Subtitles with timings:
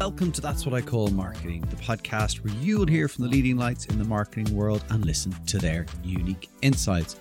[0.00, 3.30] Welcome to That's What I Call Marketing, the podcast where you will hear from the
[3.30, 7.20] leading lights in the marketing world and listen to their unique insights.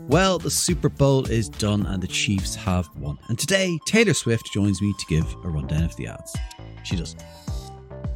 [0.00, 3.18] Well, the Super Bowl is done and the Chiefs have won.
[3.28, 6.36] And today, Taylor Swift joins me to give a rundown of the ads.
[6.84, 7.16] She does.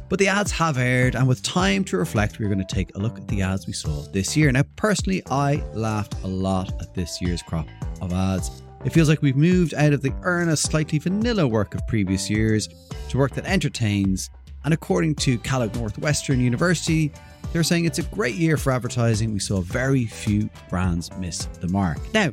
[0.07, 2.99] But the ads have aired, and with time to reflect, we're going to take a
[2.99, 4.51] look at the ads we saw this year.
[4.51, 7.67] Now, personally, I laughed a lot at this year's crop
[8.01, 8.61] of ads.
[8.85, 12.69] It feels like we've moved out of the earnest, slightly vanilla work of previous years
[13.09, 14.29] to work that entertains.
[14.63, 17.11] And according to Kellogg Northwestern University,
[17.51, 19.33] they're saying it's a great year for advertising.
[19.33, 21.97] We saw very few brands miss the mark.
[22.13, 22.29] Now,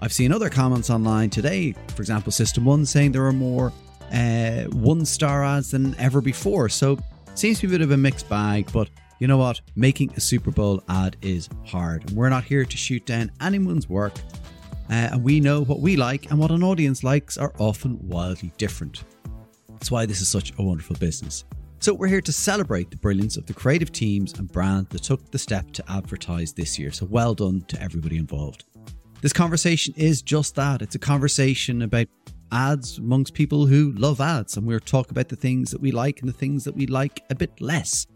[0.00, 3.72] I've seen other comments online today, for example, System One saying there are more
[4.12, 6.68] uh, one star ads than ever before.
[6.68, 6.98] So,
[7.36, 8.90] seems to be a bit of a mixed bag, but
[9.20, 9.60] you know what?
[9.76, 12.08] Making a Super Bowl ad is hard.
[12.08, 14.12] And we're not here to shoot down anyone's work.
[14.90, 18.52] Uh, and we know what we like and what an audience likes are often wildly
[18.58, 19.04] different.
[19.70, 21.44] That's why this is such a wonderful business.
[21.80, 25.30] So, we're here to celebrate the brilliance of the creative teams and brands that took
[25.30, 26.90] the step to advertise this year.
[26.90, 28.64] So, well done to everybody involved.
[29.20, 32.06] This conversation is just that it's a conversation about
[32.52, 36.20] ads amongst people who love ads, and we're talk about the things that we like
[36.20, 38.06] and the things that we like a bit less.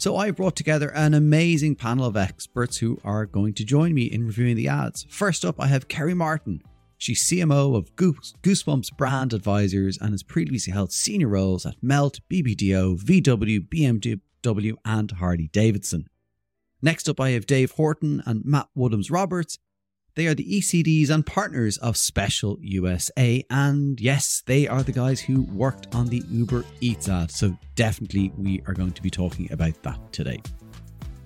[0.00, 4.04] So I brought together an amazing panel of experts who are going to join me
[4.04, 5.04] in reviewing the ads.
[5.10, 6.62] First up, I have Kerri Martin.
[6.96, 12.20] She's CMO of Goose, Goosebumps Brand Advisors and has previously held senior roles at Melt,
[12.30, 16.06] BBDO, VW, BMW, and Harley Davidson.
[16.80, 19.58] Next up, I have Dave Horton and Matt Woodhams Roberts.
[20.16, 23.44] They are the ECDs and partners of Special USA.
[23.50, 27.30] And yes, they are the guys who worked on the Uber Eats ad.
[27.30, 30.40] So definitely we are going to be talking about that today.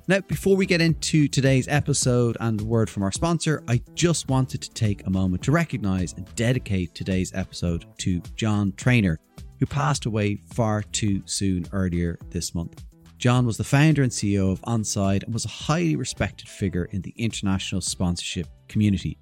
[0.06, 4.28] Now, before we get into today's episode and the word from our sponsor, I just
[4.28, 9.18] wanted to take a moment to recognize and dedicate today's episode to John Trainor,
[9.58, 12.84] who passed away far too soon earlier this month.
[13.24, 17.00] John was the founder and CEO of Onside and was a highly respected figure in
[17.00, 19.16] the international sponsorship community,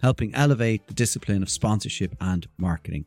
[0.00, 3.04] helping elevate the discipline of sponsorship and marketing.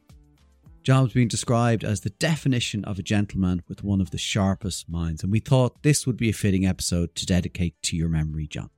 [0.84, 4.88] John was being described as the definition of a gentleman with one of the sharpest
[4.88, 8.46] minds, and we thought this would be a fitting episode to dedicate to your memory,
[8.46, 8.70] John.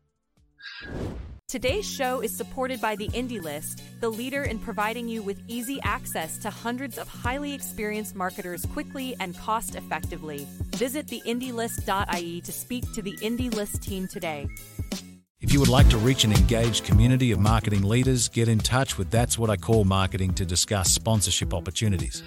[1.50, 5.80] Today's show is supported by the Indie List, the leader in providing you with easy
[5.82, 10.48] access to hundreds of highly experienced marketers quickly and cost effectively.
[10.76, 14.48] Visit theindielist.ie to speak to the Indie List team today.
[15.42, 19.00] If you would like to reach an engaged community of marketing leaders, get in touch
[19.00, 22.22] with That's What I Call Marketing to discuss sponsorship opportunities.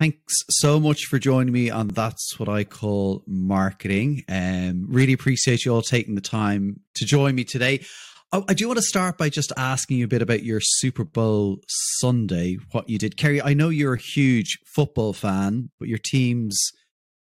[0.00, 4.24] Thanks so much for joining me on That's What I Call Marketing.
[4.28, 7.84] Um, really appreciate you all taking the time to join me today.
[8.32, 11.04] I, I do want to start by just asking you a bit about your Super
[11.04, 13.16] Bowl Sunday, what you did.
[13.16, 16.58] Kerri, I know you're a huge football fan, but your teams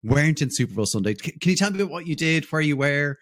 [0.03, 1.15] weren't in Super Bowl Sunday.
[1.15, 3.19] Can you tell me about what you did, where you were?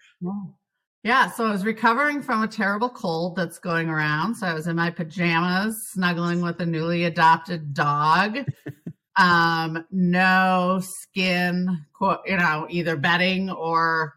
[1.03, 4.35] Yeah, so I was recovering from a terrible cold that's going around.
[4.35, 8.39] So I was in my pajamas, snuggling with a newly adopted dog.
[9.15, 11.85] um, no skin,
[12.25, 14.15] you know, either betting or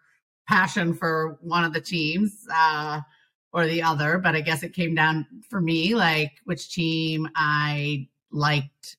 [0.48, 2.32] passion for one of the teams.
[2.52, 3.02] Uh,
[3.52, 8.08] or the other, but I guess it came down for me, like which team I
[8.30, 8.96] liked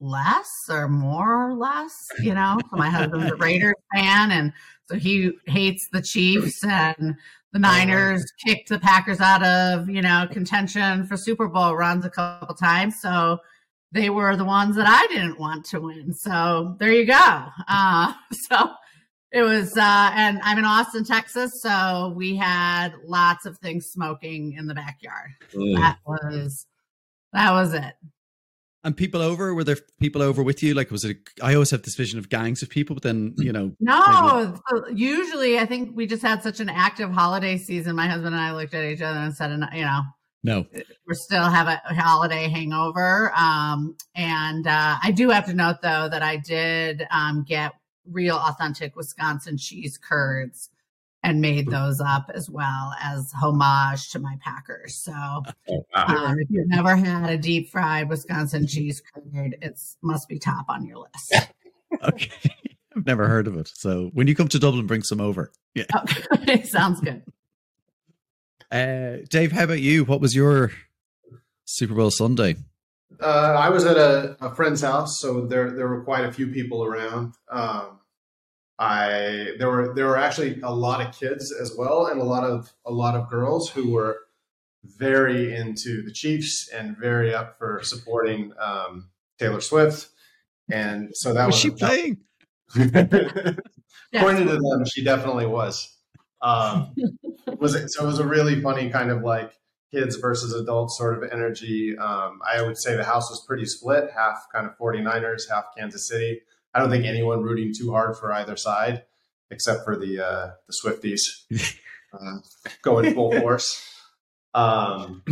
[0.00, 2.58] less or more or less, you know.
[2.70, 4.52] So my husband's a Raiders fan and
[4.86, 7.16] so he hates the Chiefs and
[7.52, 12.10] the Niners kicked the Packers out of, you know, contention for Super Bowl runs a
[12.10, 13.00] couple times.
[13.00, 13.38] So
[13.92, 16.12] they were the ones that I didn't want to win.
[16.12, 17.44] So there you go.
[17.68, 18.70] Uh, so
[19.34, 24.54] it was, uh, and I'm in Austin, Texas, so we had lots of things smoking
[24.56, 25.30] in the backyard.
[25.52, 25.74] Mm.
[25.76, 26.66] That was,
[27.32, 27.94] that was it.
[28.84, 30.74] And people over, were there people over with you?
[30.74, 33.34] Like, was it, a, I always have this vision of gangs of people, but then,
[33.38, 33.72] you know.
[33.80, 35.00] No, maybe...
[35.00, 37.96] usually I think we just had such an active holiday season.
[37.96, 40.02] My husband and I looked at each other and said, you know,
[40.44, 43.32] no, we still have a holiday hangover.
[43.34, 47.72] Um, and uh, I do have to note though that I did um, get
[48.10, 50.70] real authentic Wisconsin cheese curds
[51.24, 54.94] and made those up as well as homage to my Packers.
[54.94, 55.12] So
[55.70, 56.06] oh, wow.
[56.06, 60.66] um, if you've never had a deep fried Wisconsin cheese curd, it must be top
[60.68, 61.48] on your list.
[62.04, 62.30] okay.
[62.96, 63.72] I've never heard of it.
[63.74, 65.50] So when you come to Dublin, bring some over.
[65.74, 65.86] Yeah.
[66.34, 66.62] Okay.
[66.62, 67.22] Sounds good.
[68.70, 70.04] Uh, Dave, how about you?
[70.04, 70.70] What was your
[71.64, 72.56] Super Bowl Sunday?
[73.20, 76.48] Uh, I was at a, a, friend's house, so there there were quite a few
[76.48, 77.34] people around.
[77.50, 78.00] Um,
[78.78, 82.44] I there were there were actually a lot of kids as well, and a lot
[82.44, 84.18] of a lot of girls who were
[84.84, 89.08] very into the Chiefs and very up for supporting um,
[89.38, 90.08] Taylor Swift.
[90.70, 92.18] And so that was, was she playing?
[92.74, 95.96] According to them, she definitely was.
[96.42, 96.94] Um,
[97.58, 99.52] was it, so it was a really funny kind of like
[99.94, 101.96] kids versus adults sort of energy.
[101.96, 106.08] Um, I would say the house was pretty split, half kind of 49ers, half Kansas
[106.08, 106.40] City.
[106.74, 109.04] I don't think anyone rooting too hard for either side,
[109.50, 111.20] except for the uh, the Swifties
[112.12, 112.38] uh,
[112.82, 113.88] going full force.
[114.54, 115.22] Um,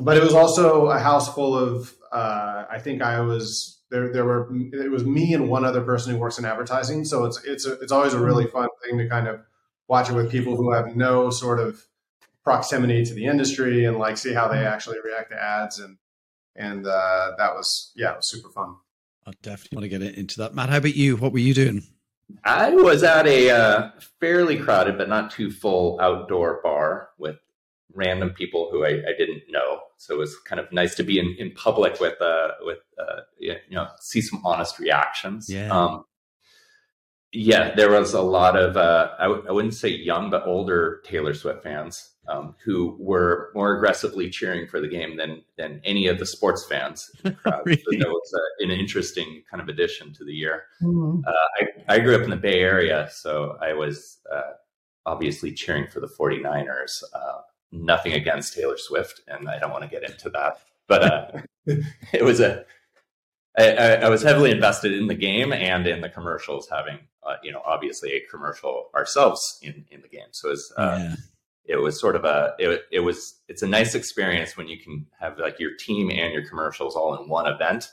[0.00, 1.94] but it was also a house full of.
[2.10, 4.12] Uh, I think I was there.
[4.12, 7.04] There were it was me and one other person who works in advertising.
[7.04, 9.40] So it's it's a, it's always a really fun thing to kind of
[9.88, 11.82] watch it with people who have no sort of
[12.44, 15.96] proximity to the industry and like see how they actually react to ads and
[16.56, 18.76] and uh, that was yeah it was super fun.
[19.26, 20.54] I definitely want to get into that.
[20.54, 21.16] Matt, how about you?
[21.16, 21.82] What were you doing?
[22.44, 23.90] I was at a uh,
[24.20, 27.36] fairly crowded but not too full outdoor bar with
[27.94, 29.80] random people who I, I, didn't know.
[29.98, 33.20] So it was kind of nice to be in, in public with uh, with uh,
[33.38, 35.48] you know see some honest reactions.
[35.48, 35.68] Yeah.
[35.68, 36.04] Um,
[37.32, 41.00] yeah, there was a lot of uh, I w- I wouldn't say young but older
[41.04, 46.06] Taylor Swift fans um, who were more aggressively cheering for the game than than any
[46.06, 47.10] of the sports fans.
[47.22, 47.82] The really?
[47.82, 50.64] So that was uh, an interesting kind of addition to the year.
[50.82, 51.22] Mhm.
[51.26, 51.32] Uh,
[51.88, 54.52] I, I grew up in the Bay Area, so I was uh,
[55.06, 57.02] obviously cheering for the 49ers.
[57.12, 57.40] Uh,
[57.72, 60.58] nothing against Taylor Swift, and I don't want to get into that.
[60.86, 61.30] But uh,
[62.12, 62.64] it was a.
[63.58, 67.36] I, I, I was heavily invested in the game and in the commercials, having uh,
[67.42, 70.28] you know obviously a commercial ourselves in in the game.
[70.30, 71.14] So it was uh, yeah.
[71.64, 75.06] It was sort of a it, it was it's a nice experience when you can
[75.20, 77.88] have like your team and your commercials all in one event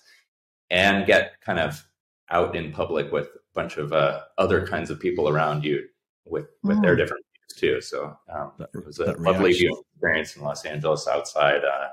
[0.69, 1.83] and get kind of
[2.29, 5.83] out in public with a bunch of uh, other kinds of people around you
[6.25, 6.97] with with their Mm.
[6.97, 9.59] different views too so um, That- it was a lovely reaction.
[9.67, 11.87] viewing experience in los angeles outside uh,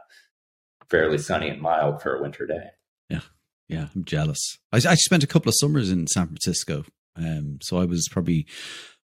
[0.89, 2.69] fairly sunny and mild for a winter day
[3.11, 3.21] yeah
[3.69, 4.59] Yeah, I'm jealous.
[4.73, 6.85] I, I spent a couple of summers in San Francisco.
[7.17, 8.47] Um, so I was probably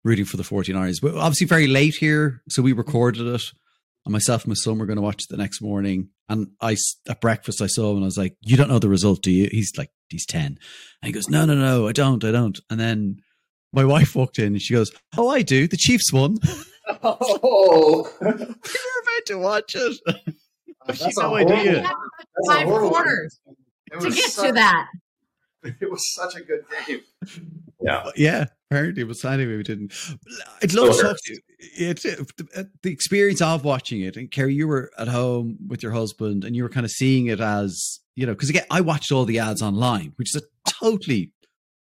[0.05, 1.01] rooting for the 49ers.
[1.01, 2.43] But obviously very late here.
[2.49, 2.79] So we mm-hmm.
[2.79, 3.43] recorded it.
[4.05, 6.09] And myself and my son were going to watch it the next morning.
[6.29, 6.77] And I
[7.09, 9.31] at breakfast, I saw him and I was like, You don't know the result, do
[9.31, 9.49] you?
[9.51, 10.47] He's like, He's 10.
[10.47, 10.59] And
[11.03, 12.59] he goes, No, no, no, I don't, I don't.
[12.71, 13.19] And then
[13.73, 15.67] my wife walked in and she goes, Oh, I do.
[15.69, 16.37] The Chiefs won.
[17.03, 19.99] oh we were about to watch it.
[20.87, 21.55] That's She a no idea.
[21.57, 23.41] horrible- Yeah, that's Five horrible- quarters
[24.01, 24.87] to get such- to that.
[25.65, 27.01] It was such a good game.
[27.81, 29.93] Yeah yeah, apparently, but anyway, we didn't.
[30.63, 31.41] I'd love to talk to you.
[31.59, 34.17] It's the, the experience of watching it.
[34.17, 37.27] And Kerri, you were at home with your husband, and you were kind of seeing
[37.27, 40.71] it as you know, because again, I watched all the ads online, which is a
[40.71, 41.33] totally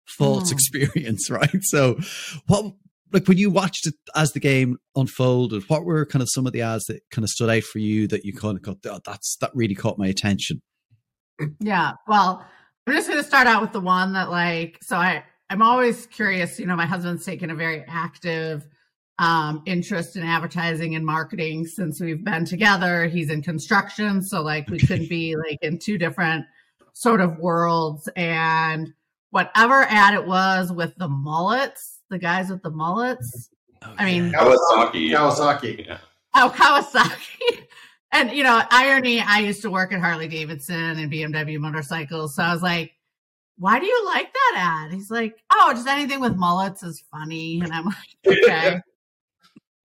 [0.05, 0.53] false Mm.
[0.53, 1.63] experience, right?
[1.63, 1.97] So,
[2.45, 2.73] what
[3.11, 6.53] like when you watched it as the game unfolded, what were kind of some of
[6.53, 8.99] the ads that kind of stood out for you that you kind of got, oh,
[9.03, 10.61] that's that really caught my attention?
[11.59, 11.93] Yeah.
[12.07, 12.45] Well,
[12.85, 16.05] I'm just going to start out with the one that like, so I, I'm always
[16.07, 18.67] curious, you know, my husband's taken a very active
[19.19, 23.07] um, interest in advertising and marketing since we've been together.
[23.07, 24.21] He's in construction.
[24.21, 26.45] So like we couldn't be like in two different
[26.93, 28.93] sort of worlds and
[29.31, 33.49] whatever ad it was with the mullets, the guys with the mullets.
[33.81, 35.11] I mean, Kawasaki.
[35.11, 35.87] Kawasaki.
[35.87, 35.99] yeah.
[36.35, 37.63] Oh, Kawasaki.
[38.11, 42.35] and you know, irony, I used to work at Harley Davidson and BMW motorcycles.
[42.35, 42.91] So I was like,
[43.57, 44.53] why do you like that
[44.85, 44.93] ad?
[44.93, 47.59] He's like, oh, just anything with mullets is funny.
[47.61, 47.95] And I'm like,
[48.27, 48.81] okay.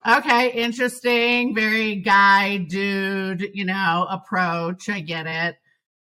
[0.06, 1.54] okay, interesting.
[1.54, 4.88] Very guy, dude, you know, approach.
[4.88, 5.56] I get it.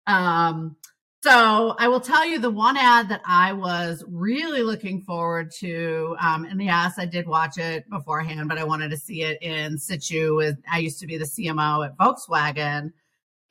[0.05, 0.75] Um,
[1.23, 6.15] so I will tell you the one ad that I was really looking forward to.
[6.19, 9.77] Um, and yes, I did watch it beforehand, but I wanted to see it in
[9.77, 10.35] situ.
[10.35, 12.91] With I used to be the CMO at Volkswagen,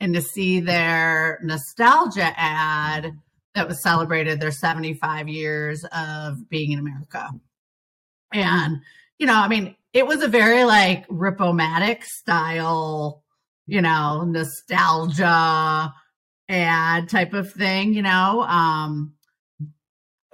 [0.00, 3.16] and to see their nostalgia ad
[3.54, 7.30] that was celebrated their 75 years of being in America.
[8.32, 8.80] And
[9.18, 13.22] you know, I mean, it was a very like Ripomatic style,
[13.66, 15.92] you know, nostalgia
[16.48, 18.42] ad type of thing, you know.
[18.42, 19.14] Um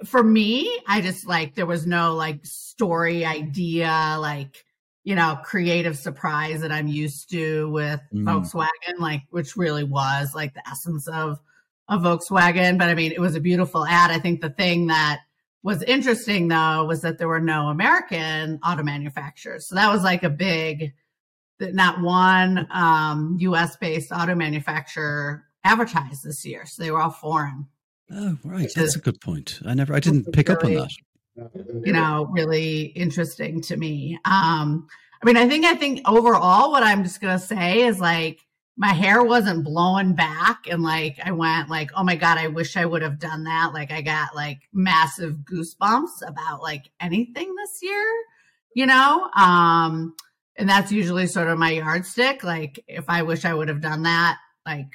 [0.05, 4.63] for me, I just like there was no like story idea, like
[5.03, 8.25] you know, creative surprise that I'm used to with Mm.
[8.25, 11.39] Volkswagen, like which really was like the essence of
[11.89, 12.77] a Volkswagen.
[12.77, 14.11] But I mean, it was a beautiful ad.
[14.11, 15.21] I think the thing that
[15.63, 19.67] was interesting though was that there were no American auto manufacturers.
[19.67, 20.93] So that was like a big
[21.59, 26.65] that not one um, US based auto manufacturer advertised this year.
[26.65, 27.67] So they were all foreign.
[28.11, 28.71] Oh, right.
[28.73, 29.59] That's a good point.
[29.65, 30.91] I never, I didn't pick up on that.
[31.83, 34.17] you know, really interesting to me.
[34.23, 34.87] Um,
[35.21, 38.46] I mean, I think I think overall what I'm just gonna say is like
[38.77, 42.77] my hair wasn't blowing back and like I went like, oh my God, I wish
[42.77, 43.71] I would have done that.
[43.73, 48.05] Like I got like massive goosebumps about like anything this year,
[48.75, 49.29] you know?
[49.35, 50.15] Um,
[50.57, 52.43] and that's usually sort of my yardstick.
[52.43, 54.89] Like if I wish I would have done that, like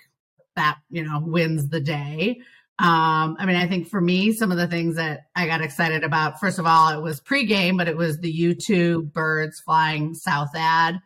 [0.54, 2.40] that, you know, wins the day.
[2.78, 6.04] Um, I mean, I think for me, some of the things that I got excited
[6.04, 10.54] about, first of all, it was pregame, but it was the U2 birds flying south
[10.54, 11.00] ad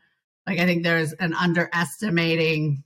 [0.46, 2.82] like I think there's an underestimating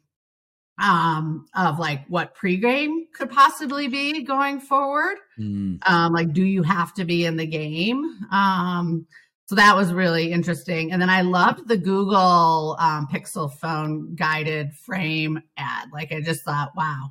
[0.80, 5.16] um of like what pregame could possibly be going forward.
[5.38, 5.78] Mm.
[5.86, 8.04] Um like do you have to be in the game?
[8.32, 9.06] Um
[9.50, 10.92] so that was really interesting.
[10.92, 15.88] And then I loved the Google um, Pixel phone guided frame ad.
[15.92, 17.10] Like I just thought, wow,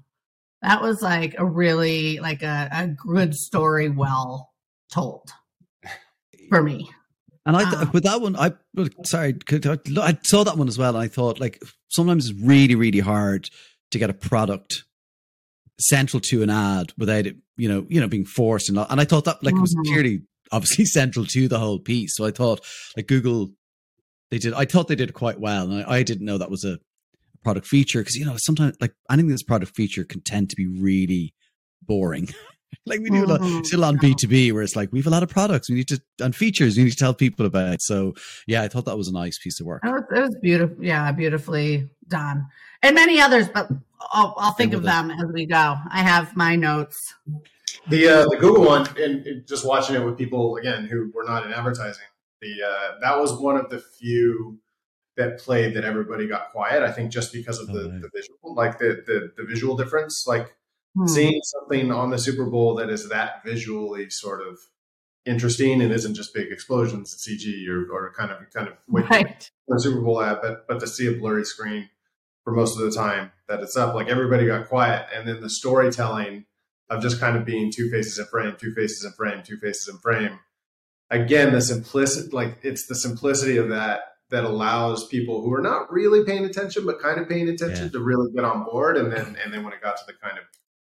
[0.62, 4.54] that was like a really like a, a good story well
[4.90, 5.34] told
[6.50, 6.90] for me.
[7.50, 7.90] And I, ah.
[7.92, 8.54] with that one, I
[9.06, 13.00] sorry, I saw that one as well, and I thought like sometimes it's really, really
[13.00, 13.50] hard
[13.90, 14.84] to get a product
[15.80, 19.06] central to an ad without it, you know, you know, being forced and and I
[19.06, 19.92] thought that like it was mm-hmm.
[19.92, 22.16] clearly obviously central to the whole piece.
[22.16, 22.64] So I thought
[22.96, 23.50] like Google,
[24.30, 24.54] they did.
[24.54, 26.78] I thought they did quite well, and I, I didn't know that was a
[27.44, 30.68] product feature because you know sometimes like anything that's product feature can tend to be
[30.68, 31.34] really
[31.82, 32.30] boring.
[32.86, 33.64] like we do mm-hmm.
[33.64, 36.02] still on B2B where it's like we have a lot of products we need to
[36.20, 37.74] and features we need to tell people about.
[37.74, 37.82] It.
[37.82, 38.14] So
[38.48, 39.82] yeah, I thought that was a nice piece of work.
[39.86, 40.84] It was, it was beautiful.
[40.84, 42.48] Yeah, beautifully done.
[42.82, 43.70] And many others, but
[44.12, 45.76] I'll, I'll think of them as we go.
[45.92, 47.14] I have my notes.
[47.88, 51.24] The uh, the Google one, and, and just watching it with people again who were
[51.24, 52.04] not in advertising.
[52.42, 54.60] The uh, that was one of the few
[55.18, 56.84] that played that everybody got quiet.
[56.84, 60.26] I think just because of the, oh, the visual, like the, the the visual difference.
[60.28, 60.56] Like
[60.96, 61.08] hmm.
[61.08, 64.60] seeing something on the Super Bowl that is that visually sort of
[65.26, 69.50] interesting and isn't just big explosions and CG or, or kind of kind of right.
[69.74, 71.90] a Super Bowl ad, but but to see a blurry screen
[72.44, 75.50] for most of the time that it's up, like everybody got quiet, and then the
[75.50, 76.46] storytelling
[76.90, 79.88] of just kind of being two faces in frame, two faces in frame, two faces
[79.88, 80.40] in frame.
[81.12, 85.92] Again, the simplicity, like it's the simplicity of that that allows people who are not
[85.92, 87.92] really paying attention but kind of paying attention yeah.
[87.92, 88.98] to really get on board.
[88.98, 90.44] And then and then when it got to the kind of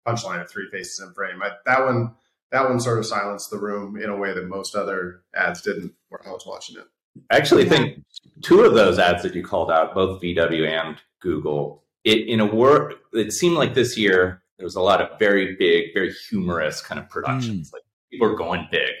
[0.07, 1.41] punchline of three faces in frame.
[1.41, 2.15] I, that one
[2.51, 5.93] that one sort of silenced the room in a way that most other ads didn't
[6.09, 6.85] when I was watching it.
[7.29, 8.03] I actually think
[8.41, 12.45] two of those ads that you called out, both VW and Google, it in a
[12.45, 16.81] word, it seemed like this year there was a lot of very big, very humorous
[16.81, 17.69] kind of productions.
[17.69, 17.73] Mm.
[17.73, 18.91] Like people are going big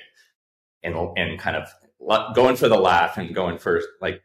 [0.83, 1.69] and and kind of
[2.33, 4.23] going for the laugh and going for like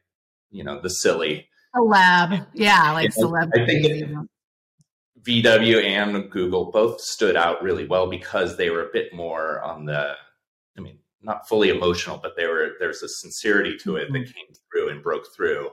[0.51, 1.49] you know the silly.
[1.75, 3.51] A lab, yeah, like celeb.
[3.55, 4.09] I think it,
[5.27, 9.85] VW and Google both stood out really well because they were a bit more on
[9.85, 10.15] the,
[10.77, 14.33] I mean, not fully emotional, but they were there's a sincerity to it that mm-hmm.
[14.33, 15.71] came through and broke through.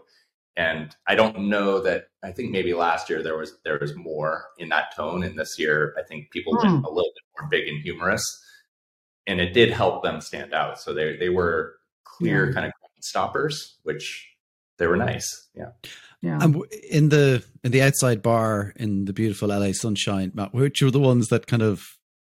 [0.56, 4.46] And I don't know that I think maybe last year there was there was more
[4.58, 6.64] in that tone, and this year I think people mm.
[6.64, 8.24] went a little bit more big and humorous,
[9.26, 10.80] and it did help them stand out.
[10.80, 12.54] So they they were clear yeah.
[12.54, 14.28] kind of stoppers, which
[14.78, 15.50] they were nice.
[15.56, 15.70] Yeah.
[16.24, 16.40] Yeah.
[16.42, 20.90] And in the in the outside bar in the beautiful LA sunshine, Matt, which are
[20.90, 21.86] the ones that kind of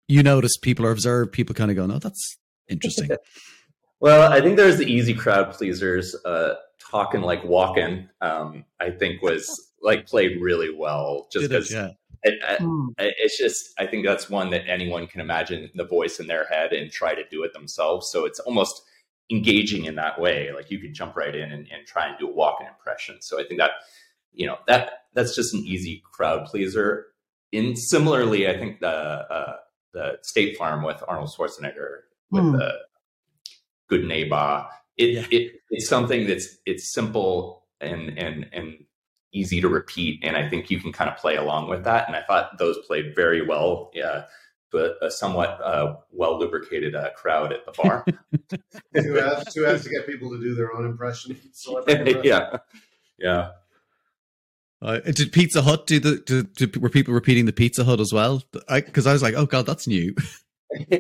[0.08, 3.12] you notice people are observed, people kind of go, "No, that's interesting."
[4.00, 6.16] well, I think there's the easy crowd pleasers.
[6.26, 6.56] Uh,
[6.90, 11.28] talking like Walken, um, I think was like played really well.
[11.32, 11.92] Just because, yeah.
[12.24, 12.88] It, hmm.
[12.98, 16.74] it's just I think that's one that anyone can imagine the voice in their head
[16.74, 18.10] and try to do it themselves.
[18.12, 18.82] So it's almost
[19.32, 20.52] engaging in that way.
[20.54, 23.18] Like you could jump right in and, and try and do a Walken impression.
[23.22, 23.72] So I think that,
[24.32, 27.08] you know, that that's just an easy crowd pleaser.
[27.52, 29.56] In similarly, I think the uh,
[29.94, 32.02] the State Farm with Arnold Schwarzenegger
[32.32, 32.58] with mm.
[32.58, 32.74] the
[33.90, 34.66] Good Neighbor,
[34.98, 35.26] it, yeah.
[35.30, 38.86] it it's something that's it's simple and and and
[39.34, 42.08] easy to repeat, and I think you can kind of play along with that.
[42.08, 43.92] And I thought those played very well.
[43.94, 44.24] Yeah
[44.74, 48.04] but a somewhat uh, well lubricated uh, crowd at the bar.
[48.94, 51.40] who, has, who has to get people to do their own impression?
[52.24, 52.58] yeah,
[53.20, 53.52] yeah.
[54.82, 56.18] Uh, did Pizza Hut do the?
[56.26, 58.44] Do, do, were people repeating the Pizza Hut as well?
[58.68, 60.14] Because I, I, was like, oh god, that's new.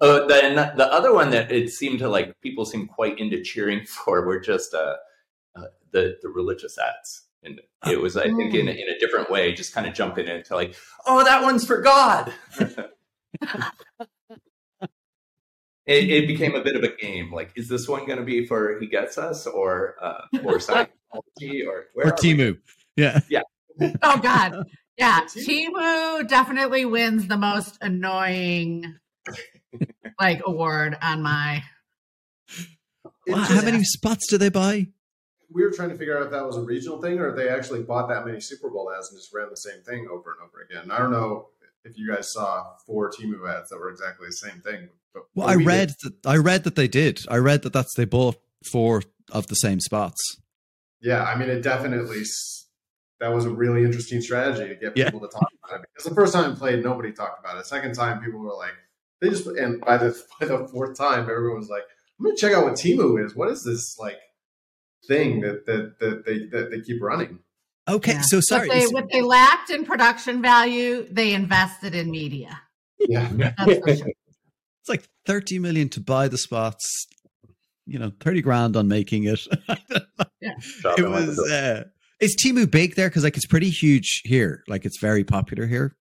[0.00, 3.84] oh, then the other one that it seemed to like people seemed quite into cheering
[3.84, 4.96] for were just uh,
[5.56, 7.24] uh the the religious ads.
[7.42, 8.72] And it was, I think, in, oh.
[8.72, 10.74] in a different way, just kind of jumping into like,
[11.06, 12.32] oh, that one's for God.
[15.86, 17.32] it, it, became a bit of a game.
[17.32, 21.66] Like, is this one going to be for He Gets Us or uh, or Scientology
[21.66, 22.58] or where or Temu?
[22.96, 23.42] Yeah, yeah.
[24.02, 24.68] oh God,
[24.98, 25.22] yeah.
[25.22, 28.96] Temu definitely wins the most annoying
[30.20, 31.62] like award on my.
[33.26, 34.88] Wow, how many spots do they buy?
[35.52, 37.48] We were trying to figure out if that was a regional thing or if they
[37.48, 40.48] actually bought that many Super Bowl ads and just ran the same thing over and
[40.48, 40.90] over again.
[40.90, 41.48] I don't know
[41.84, 44.88] if you guys saw four Temu ads that were exactly the same thing.
[45.12, 46.14] But well, I read did.
[46.22, 47.20] that I read that they did.
[47.28, 48.36] I read that that's they bought
[48.70, 49.02] four
[49.32, 50.20] of the same spots.
[51.00, 52.22] Yeah, I mean, it definitely
[53.20, 55.26] that was a really interesting strategy to get people yeah.
[55.26, 57.66] to talk about it because the first time I played, nobody talked about it.
[57.66, 58.74] Second time, people were like,
[59.20, 61.82] they just and by the by the fourth time, everyone was like,
[62.18, 63.34] I'm gonna check out what Temu is.
[63.34, 64.18] What is this like
[65.06, 67.38] thing that that that they that they keep running?
[67.88, 68.20] Okay, yeah.
[68.22, 68.68] so sorry.
[68.68, 72.60] What they, what they, lacked in production value, they invested in media.
[73.00, 73.52] Yeah, sure.
[73.86, 77.06] it's like thirty million to buy the spots.
[77.86, 79.40] You know, thirty grand on making it.
[80.40, 80.54] yeah,
[80.96, 81.38] it was.
[81.38, 81.84] Uh,
[82.20, 83.08] is Temu big there?
[83.08, 84.62] Because like it's pretty huge here.
[84.68, 85.96] Like it's very popular here.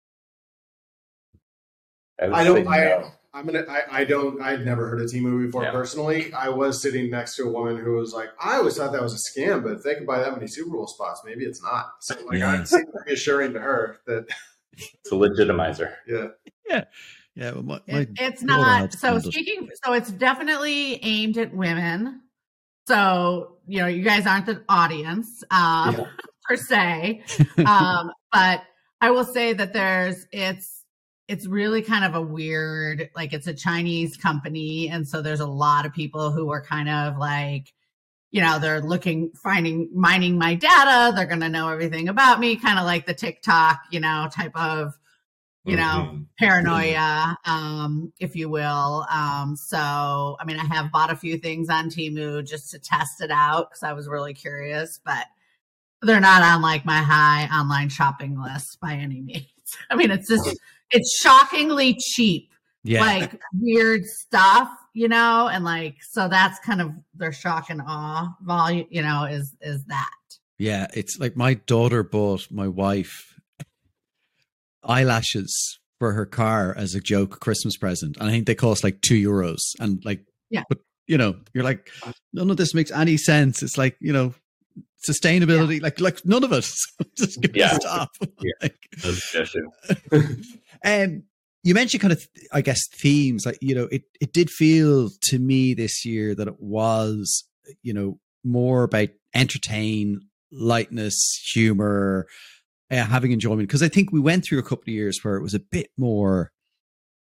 [2.21, 2.67] I, I don't.
[2.67, 3.11] I, no.
[3.33, 3.63] I'm gonna.
[3.69, 4.41] I, I don't.
[4.41, 5.71] I'd never heard of Temu before yeah.
[5.71, 6.33] personally.
[6.33, 9.13] I was sitting next to a woman who was like, "I always thought that was
[9.13, 11.91] a scam, but if they could buy that many Super Bowl spots, maybe it's not."
[11.99, 12.65] So like, yeah.
[12.71, 14.25] I'm reassuring to her that
[14.73, 15.93] it's a legitimizer.
[16.07, 16.27] Yeah.
[16.67, 16.85] Yeah.
[17.35, 18.91] Yeah, well, my, my it, it's not.
[18.93, 22.21] So speaking, so it's definitely aimed at women.
[22.87, 26.05] So you know, you guys aren't the audience um, yeah.
[26.43, 27.23] per se,
[27.65, 28.63] um, but
[28.99, 30.78] I will say that there's it's
[31.29, 35.47] it's really kind of a weird like it's a chinese company and so there's a
[35.47, 37.71] lot of people who are kind of like
[38.31, 42.55] you know they're looking finding mining my data they're going to know everything about me
[42.55, 44.97] kind of like the tiktok you know type of
[45.65, 46.21] you know mm-hmm.
[46.39, 51.69] paranoia um if you will um so i mean i have bought a few things
[51.69, 55.27] on Temu just to test it out because i was really curious but
[56.01, 59.45] they're not on like my high online shopping list by any means.
[59.89, 60.57] I mean it's just
[60.91, 62.49] it's shockingly cheap.
[62.83, 63.01] Yeah.
[63.01, 68.33] Like weird stuff, you know, and like so that's kind of their shock and awe
[68.41, 70.09] volume, you know, is is that.
[70.57, 73.39] Yeah, it's like my daughter bought my wife
[74.83, 78.17] eyelashes for her car as a joke Christmas present.
[78.17, 79.59] And I think they cost like two euros.
[79.79, 80.63] And like yeah.
[80.69, 81.89] but you know, you're like,
[82.33, 83.63] none of this makes any sense.
[83.63, 84.33] It's like, you know,
[85.09, 85.83] sustainability, yeah.
[85.83, 86.65] like like none of it.
[87.15, 87.73] Just yeah.
[87.73, 88.11] stop.
[88.41, 88.51] Yeah.
[88.61, 88.77] like,
[90.85, 91.23] um,
[91.63, 93.45] you mentioned kind of, I guess, themes.
[93.45, 97.47] Like you know, it it did feel to me this year that it was,
[97.81, 102.27] you know, more about entertain, lightness, humor,
[102.91, 103.67] uh, having enjoyment.
[103.67, 105.91] Because I think we went through a couple of years where it was a bit
[105.97, 106.51] more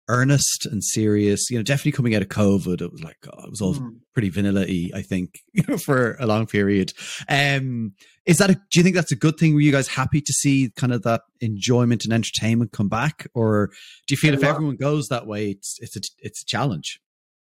[0.10, 1.50] earnest and serious.
[1.50, 3.96] You know, definitely coming out of COVID, it was like oh, it was all mm.
[4.14, 5.40] pretty vanilla-y, I think,
[5.80, 6.92] for a long period.
[7.30, 7.94] Um,
[8.26, 9.54] is that a, do you think that's a good thing?
[9.54, 13.68] Were you guys happy to see kind of that enjoyment and entertainment come back, or
[14.08, 16.46] do you feel I if love, everyone goes that way, it's it's a it's a
[16.46, 17.00] challenge?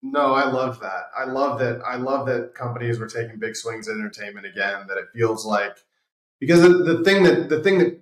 [0.05, 1.05] No, I love that.
[1.17, 1.81] I love that.
[1.87, 4.87] I love that companies were taking big swings at entertainment again.
[4.89, 5.77] That it feels like
[6.41, 8.01] because the, the thing that the thing that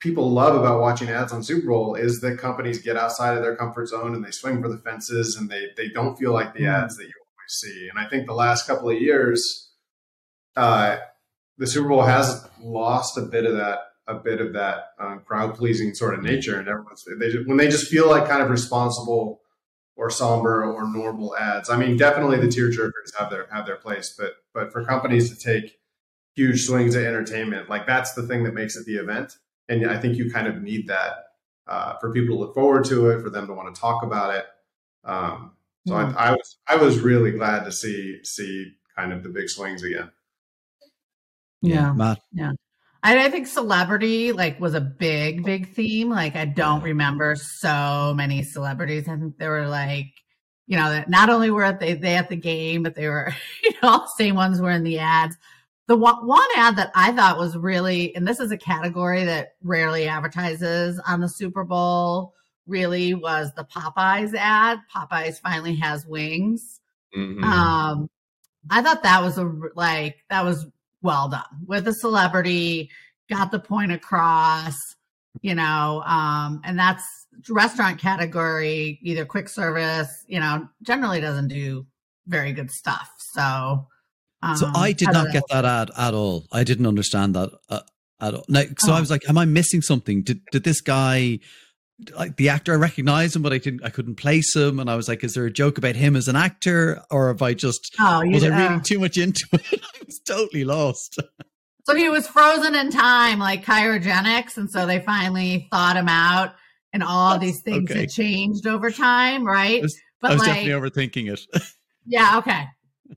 [0.00, 3.56] people love about watching ads on Super Bowl is that companies get outside of their
[3.56, 6.64] comfort zone and they swing for the fences and they they don't feel like the
[6.64, 6.72] mm.
[6.72, 7.88] ads that you always see.
[7.88, 9.70] And I think the last couple of years,
[10.56, 10.98] uh,
[11.58, 15.54] the Super Bowl has lost a bit of that a bit of that um, crowd
[15.54, 18.50] pleasing sort of nature, and everyone's they just, when they just feel like kind of
[18.50, 19.40] responsible
[19.96, 21.70] or somber or normal ads.
[21.70, 25.30] I mean, definitely the tear jerkers have their have their place, but but for companies
[25.30, 25.78] to take
[26.34, 29.98] huge swings at entertainment, like that's the thing that makes it the event and I
[29.98, 31.12] think you kind of need that
[31.66, 34.34] uh, for people to look forward to it, for them to want to talk about
[34.34, 34.46] it.
[35.04, 35.52] Um,
[35.86, 36.16] so mm-hmm.
[36.16, 39.82] I, I, was I was really glad to see see kind of the big swings
[39.82, 40.10] again.
[41.60, 42.20] Yeah, Matt.
[42.32, 42.52] yeah.
[43.02, 46.08] I, I think celebrity like was a big big theme.
[46.08, 49.08] Like I don't remember so many celebrities.
[49.08, 50.06] I think there were like
[50.66, 53.72] you know that not only were they they at the game, but they were you
[53.82, 55.36] know the same ones were in the ads.
[55.86, 59.56] The one, one ad that I thought was really, and this is a category that
[59.62, 62.34] rarely advertises on the Super Bowl,
[62.66, 64.78] really was the Popeyes ad.
[64.94, 66.80] Popeyes finally has wings.
[67.14, 67.44] Mm-hmm.
[67.44, 68.08] Um,
[68.70, 70.66] I thought that was a like that was
[71.02, 72.90] well done with a celebrity,
[73.28, 74.96] got the point across,
[75.42, 77.04] you know, um, and that's
[77.50, 81.86] restaurant category, either quick service, you know, generally doesn't do
[82.26, 83.10] very good stuff.
[83.18, 83.86] So
[84.56, 86.46] so I did not get that ad at all.
[86.52, 87.80] I didn't understand that uh,
[88.20, 88.44] at all.
[88.48, 88.96] Like, so oh.
[88.96, 90.22] I was like, "Am I missing something?
[90.22, 91.40] Did did this guy?"
[92.16, 93.84] Like the actor, I recognized him, but I didn't.
[93.84, 96.28] I couldn't place him, and I was like, "Is there a joke about him as
[96.28, 99.80] an actor, or have I just oh, was I reading uh, too much into it?
[99.80, 101.20] I was totally lost."
[101.86, 106.54] So he was frozen in time, like cryogenics, and so they finally thought him out,
[106.92, 108.00] and all these things okay.
[108.00, 109.78] had changed over time, right?
[109.78, 111.62] I was, but I was like, definitely overthinking it.
[112.06, 112.38] yeah.
[112.38, 112.64] Okay.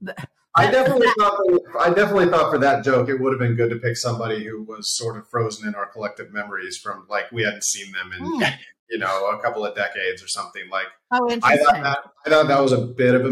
[0.58, 3.70] I definitely thought that, I definitely thought for that joke it would have been good
[3.70, 7.42] to pick somebody who was sort of frozen in our collective memories from like we
[7.42, 8.42] hadn't seen them in Hmm.
[8.90, 10.62] you know a couple of decades or something.
[10.70, 13.30] Like Oh, I thought that I thought that was a bit of a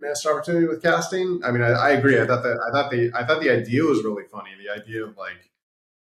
[0.00, 1.40] missed opportunity with casting.
[1.44, 2.20] I mean, I, I agree.
[2.20, 4.50] I thought that I thought the I thought the idea was really funny.
[4.62, 5.50] The idea of like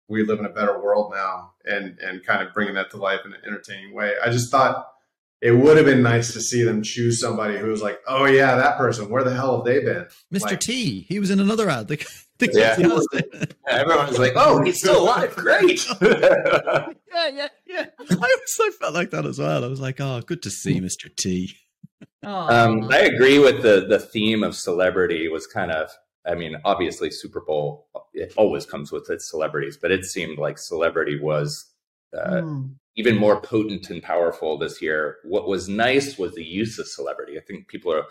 [0.07, 3.21] we live in a better world now, and and kind of bringing that to life
[3.25, 4.13] in an entertaining way.
[4.23, 4.87] I just thought
[5.41, 8.55] it would have been nice to see them choose somebody who was like, oh yeah,
[8.55, 9.09] that person.
[9.09, 10.07] Where the hell have they been?
[10.33, 10.41] Mr.
[10.51, 11.87] Like- T, he was in another ad.
[12.39, 12.75] The, the Yeah.
[12.75, 15.35] cast- Everyone's like, "Oh, he's still alive!
[15.35, 16.87] Great!" yeah,
[17.33, 17.85] yeah, yeah.
[18.11, 19.63] I also felt like that as well.
[19.63, 21.09] I was like, oh, good to see Mr.
[21.15, 21.55] T.
[22.23, 25.89] Um, I agree with the the theme of celebrity was kind of.
[26.27, 30.57] I mean, obviously, Super Bowl it always comes with its celebrities, but it seemed like
[30.59, 31.65] celebrity was
[32.13, 32.67] uh, Hmm.
[32.95, 35.17] even more potent and powerful this year.
[35.23, 37.37] What was nice was the use of celebrity.
[37.37, 38.05] I think people are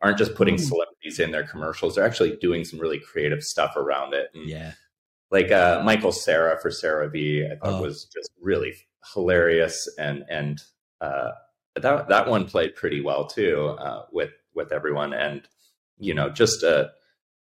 [0.00, 0.60] aren't just putting Mm.
[0.60, 4.30] celebrities in their commercials; they're actually doing some really creative stuff around it.
[4.34, 4.72] And Yeah.
[5.30, 7.82] like uh, Michael Cera for CeraVe, I thought Oh.
[7.82, 8.74] was just really
[9.14, 10.60] hilarious, and and
[11.00, 11.32] uh,
[11.76, 15.46] that that one played pretty well too uh, with with everyone, and
[15.98, 16.90] you know, just a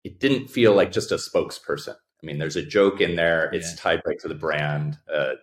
[0.04, 1.96] it didn't feel like just a spokesperson.
[1.96, 3.50] I mean, there's a joke in there.
[3.54, 3.78] It's Yeah.
[3.78, 5.34] tied right to the brand, uh,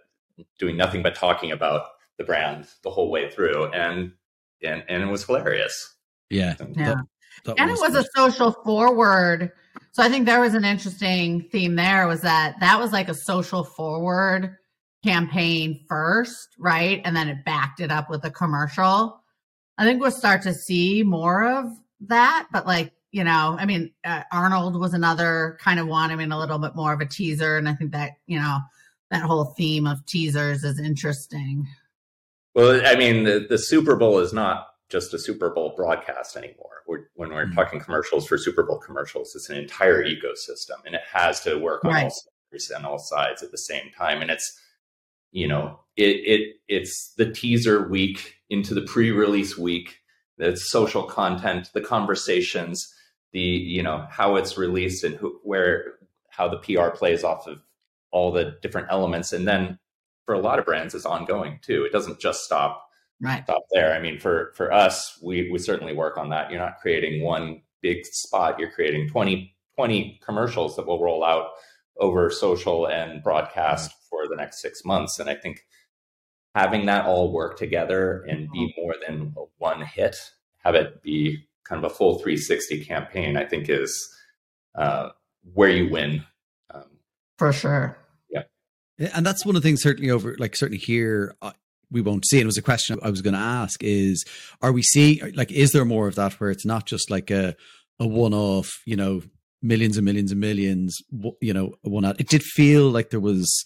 [0.59, 4.13] doing nothing but talking about the brand the whole way through, and
[4.63, 5.95] and and it was hilarious.
[6.31, 6.55] Yeah.
[6.77, 6.95] Yeah.
[7.45, 9.53] That and it was a social forward.
[9.93, 13.15] So I think there was an interesting theme there was that that was like a
[13.15, 14.57] social forward
[15.05, 17.01] campaign first, right?
[17.05, 19.21] And then it backed it up with a commercial.
[19.77, 21.67] I think we'll start to see more of
[22.01, 26.11] that, but like, you know, I mean, uh, Arnold was another kind of one.
[26.11, 27.59] I mean, a little bit more of a teaser.
[27.59, 28.59] And I think that, you know,
[29.15, 31.67] that whole theme of teasers is interesting.
[32.55, 36.83] Well, I mean, the, the Super Bowl is not just a Super Bowl broadcast anymore.
[36.87, 37.55] We're, when we're Mhm.
[37.55, 41.85] talking commercials for Super Bowl commercials, it's an entire ecosystem, and it has to work
[41.85, 42.05] on Right.
[42.05, 44.21] all sides and all sides at the same time.
[44.21, 44.61] And it's,
[45.31, 50.01] you know, it it it's the teaser week into the pre-release week,
[50.39, 52.93] the social content, the conversations,
[53.33, 55.95] the you know how it's released and who, where
[56.31, 57.59] how the PR plays off of
[58.15, 59.79] all the different elements, and then
[60.25, 61.85] for a lot of brands, it's ongoing too.
[61.85, 62.81] It doesn't just stop
[63.21, 63.45] Right.
[63.45, 63.95] stop there.
[63.95, 66.51] I mean, for for us, we we certainly work on that.
[66.51, 68.59] You're not creating one big spot.
[68.59, 71.49] You're creating 20, 20 commercials that will roll out
[71.99, 75.19] over social and broadcast for the next six months.
[75.19, 75.61] And I think
[76.55, 80.17] having that all work together and be more than one hit,
[80.65, 83.93] have it be kind of a full 360 campaign, I think is
[84.75, 85.11] uh,
[85.53, 86.25] where you win.
[86.71, 86.85] Um,
[87.39, 87.97] For sure.
[88.99, 91.53] And that's one of the things certainly over, like certainly here, uh,
[91.91, 92.39] we won't see.
[92.39, 94.25] And it was a question I was going to ask is,
[94.63, 97.57] are we seeing, like, is there more of that where it's not just like a,
[97.99, 99.23] a one off, you know,
[99.63, 100.99] millions and millions and millions,
[101.41, 102.21] you know, one out.
[102.21, 103.65] It did feel like there was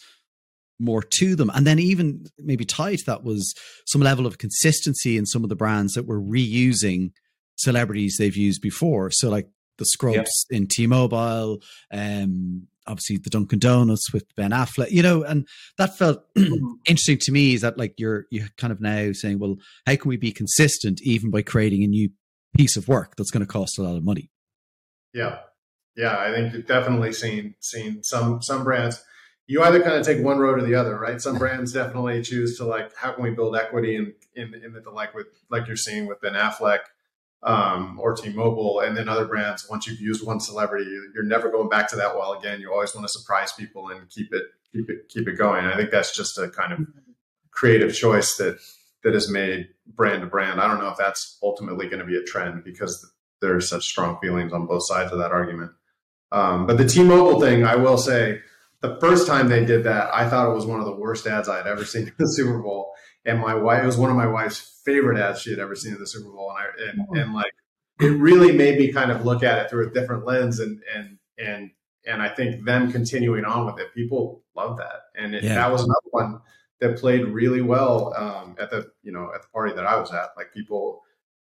[0.78, 1.50] more to them.
[1.52, 3.52] And then even maybe tied to that was
[3.86, 7.10] some level of consistency in some of the brands that were reusing
[7.56, 9.10] celebrities they've used before.
[9.10, 11.60] So like the Scrubs in T-Mobile,
[11.92, 15.46] um, obviously the Dunkin' Donuts with Ben Affleck, you know, and
[15.76, 16.58] that felt mm.
[16.86, 20.08] interesting to me is that like you're you kind of now saying, well, how can
[20.08, 22.10] we be consistent even by creating a new
[22.56, 24.30] piece of work that's going to cost a lot of money?
[25.12, 25.38] Yeah,
[25.96, 29.02] yeah, I think you've definitely seen seen some some brands.
[29.46, 31.20] You either kind of take one road or the other, right?
[31.20, 34.90] Some brands definitely choose to like, how can we build equity in in, in the
[34.90, 36.80] like with like you're seeing with Ben Affleck
[37.42, 39.66] um, or T-Mobile, and then other brands.
[39.70, 42.60] Once you've used one celebrity, you- you're never going back to that well again.
[42.60, 45.64] You always want to surprise people and keep it keep it keep it going.
[45.64, 46.80] I think that's just a kind of
[47.50, 48.58] creative choice that
[49.04, 50.60] that is made brand to brand.
[50.60, 53.08] I don't know if that's ultimately going to be a trend because
[53.40, 55.70] there's such strong feelings on both sides of that argument.
[56.32, 58.40] Um, but the T-Mobile thing, I will say,
[58.80, 61.48] the first time they did that, I thought it was one of the worst ads
[61.48, 62.92] I had ever seen in the Super Bowl.
[63.24, 65.92] And my wife, it was one of my wife's favorite ads she had ever seen
[65.94, 67.52] in the Super Bowl, and I and, and like
[68.00, 71.18] it really made me kind of look at it through a different lens, and and
[71.36, 71.70] and
[72.06, 75.56] and I think them continuing on with it, people love that, and it, Yeah.
[75.56, 76.40] that was another one
[76.80, 80.12] that played really well um, at the you know at the party that I was
[80.12, 80.30] at.
[80.36, 81.02] Like people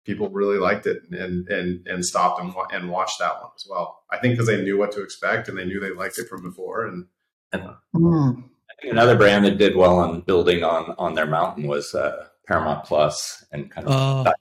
[0.05, 4.03] people really liked it and and and stopped and and watched that one as well.
[4.13, 6.43] I think because they knew what to expect and they knew they liked it from
[6.43, 6.87] before.
[6.87, 7.07] And
[7.55, 7.65] Mm.
[7.97, 12.27] I think another brand that did well on building on on their mountain was uh,
[12.47, 13.93] Paramount Plus, and kind of
[14.29, 14.33] Oh,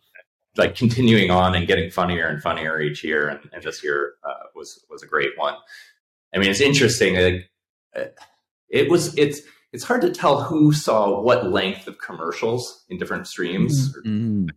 [0.55, 3.29] like continuing on and getting funnier and funnier each year.
[3.29, 5.55] And, and this year uh, was was a great one.
[6.35, 7.15] I mean, it's interesting.
[7.15, 7.49] Like,
[7.95, 8.05] uh,
[8.69, 9.41] it was it's
[9.71, 13.95] it's hard to tell who saw what length of commercials in different streams.
[14.05, 14.49] mm,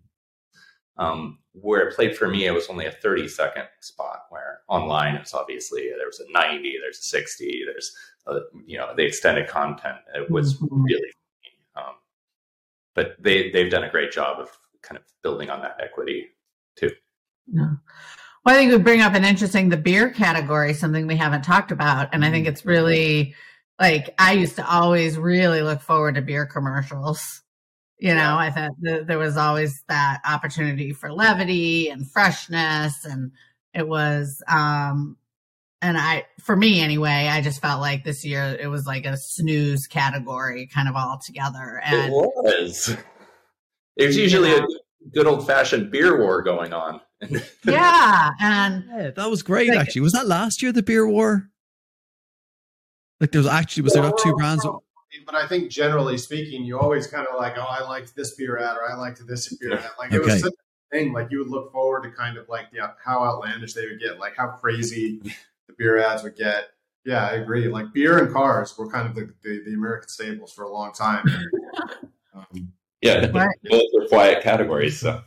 [0.99, 4.21] Um, where it played for me, it was only a 30 second spot.
[4.31, 7.91] Where online, it's obviously there was a 90, there's a 60, there's
[8.27, 9.99] a, you know the extended content.
[10.15, 10.69] It was Mhm.
[10.71, 11.13] really,
[11.77, 11.95] um,
[12.95, 14.49] but they they've done a great job of
[14.83, 16.29] kind of building on that equity
[16.77, 16.91] too.
[17.49, 17.77] No.
[18.45, 21.73] Well, I think we bring up an interesting the beer category, something we haven't talked
[21.73, 23.35] about, and I think it's really
[23.81, 27.43] like I used to always really look forward to beer commercials.
[27.99, 28.37] You know, Yeah.
[28.37, 33.33] I thought th- there was always that opportunity for levity and freshness, and
[33.75, 35.17] it was, um,
[35.83, 39.17] and I, for me anyway, I just felt like this year it was like a
[39.17, 42.97] snooze category, kind of all together, And It was.
[43.97, 44.65] There's usually Yeah.
[44.65, 47.01] a good old fashioned beer war going on.
[47.65, 49.69] yeah, and Yeah, that was great.
[49.71, 51.51] Like- actually, was that last year the beer war?
[53.21, 54.67] Like there was actually was there not two brands?
[55.25, 58.59] But I think generally speaking, you always kind of like, oh, I liked this beer
[58.59, 59.91] ad or I liked this beer ad.
[59.99, 61.15] Like it was such a thing.
[61.15, 64.19] Like you would look forward to kind of like yeah, how outlandish they would get,
[64.19, 65.23] like how crazy
[65.69, 66.69] the beer ads would get.
[67.05, 67.69] Yeah, I agree.
[67.69, 70.93] Like beer and cars were kind of the, the, the American staples for a long
[70.93, 71.25] time.
[72.35, 73.49] um, yeah, Right.
[73.65, 74.99] both are quiet categories.
[74.99, 75.23] So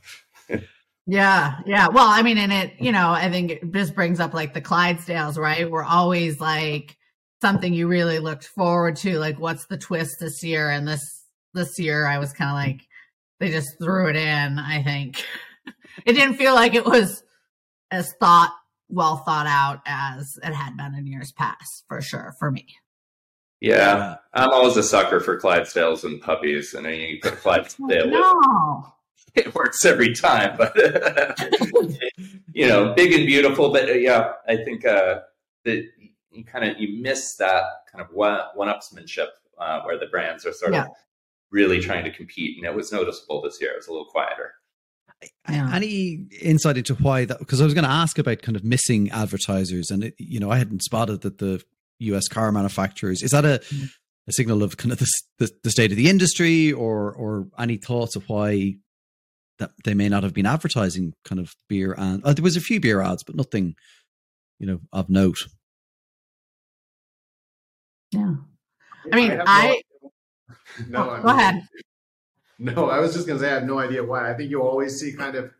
[1.07, 1.87] Yeah, yeah.
[1.87, 4.61] Well, I mean, and it, you know, I think it just brings up like the
[4.61, 5.69] Clydesdales, right?
[5.69, 6.97] We're always like
[7.41, 9.17] something you really looked forward to.
[9.17, 10.69] Like, what's the twist this year?
[10.69, 11.23] And this
[11.55, 12.87] this year, I was kind of like,
[13.39, 14.59] they just threw it in.
[14.59, 15.25] I think
[16.05, 17.23] it didn't feel like it was
[17.89, 18.53] as thought
[18.89, 22.65] well thought out as it had been in years past, for sure, for me.
[23.61, 28.07] yeah, I'm always a sucker for Clydesdales and puppies, and then you put Clydesdale.
[28.07, 28.85] no,
[29.35, 30.75] It works every time, but
[32.53, 33.71] you know, big and beautiful.
[33.71, 35.19] But uh, yeah, I think uh,
[35.65, 35.85] that
[36.31, 39.27] you kind of you miss that kind of one one-upsmanship
[39.59, 40.85] uh, where the brands are sort Yeah.
[40.85, 40.87] of
[41.51, 43.71] really trying to compete, and it was noticeable this year.
[43.71, 44.53] It was a little quieter.
[45.49, 45.69] Yeah.
[45.73, 47.39] Any insight into why that?
[47.39, 50.49] Because I was going to ask about kind of missing advertisers, and it, you know,
[50.51, 51.61] I hadn't spotted that the
[51.99, 52.27] U.S.
[52.27, 53.89] car manufacturers is that a Mm.
[54.27, 55.07] a signal of kind of the,
[55.39, 58.75] the the state of the industry, or or any thoughts of why
[59.57, 62.61] that they may not have been advertising kind of beer and uh, there was a
[62.61, 63.75] few beer ads, but nothing,
[64.59, 65.39] you know, of note.
[68.11, 68.35] yeah.
[69.11, 69.81] I mean, have no I-
[70.87, 71.63] no, Oh, I go mean- ahead.
[72.75, 74.29] No, I was just going to say I have no idea why.
[74.29, 75.51] I think you always see kind of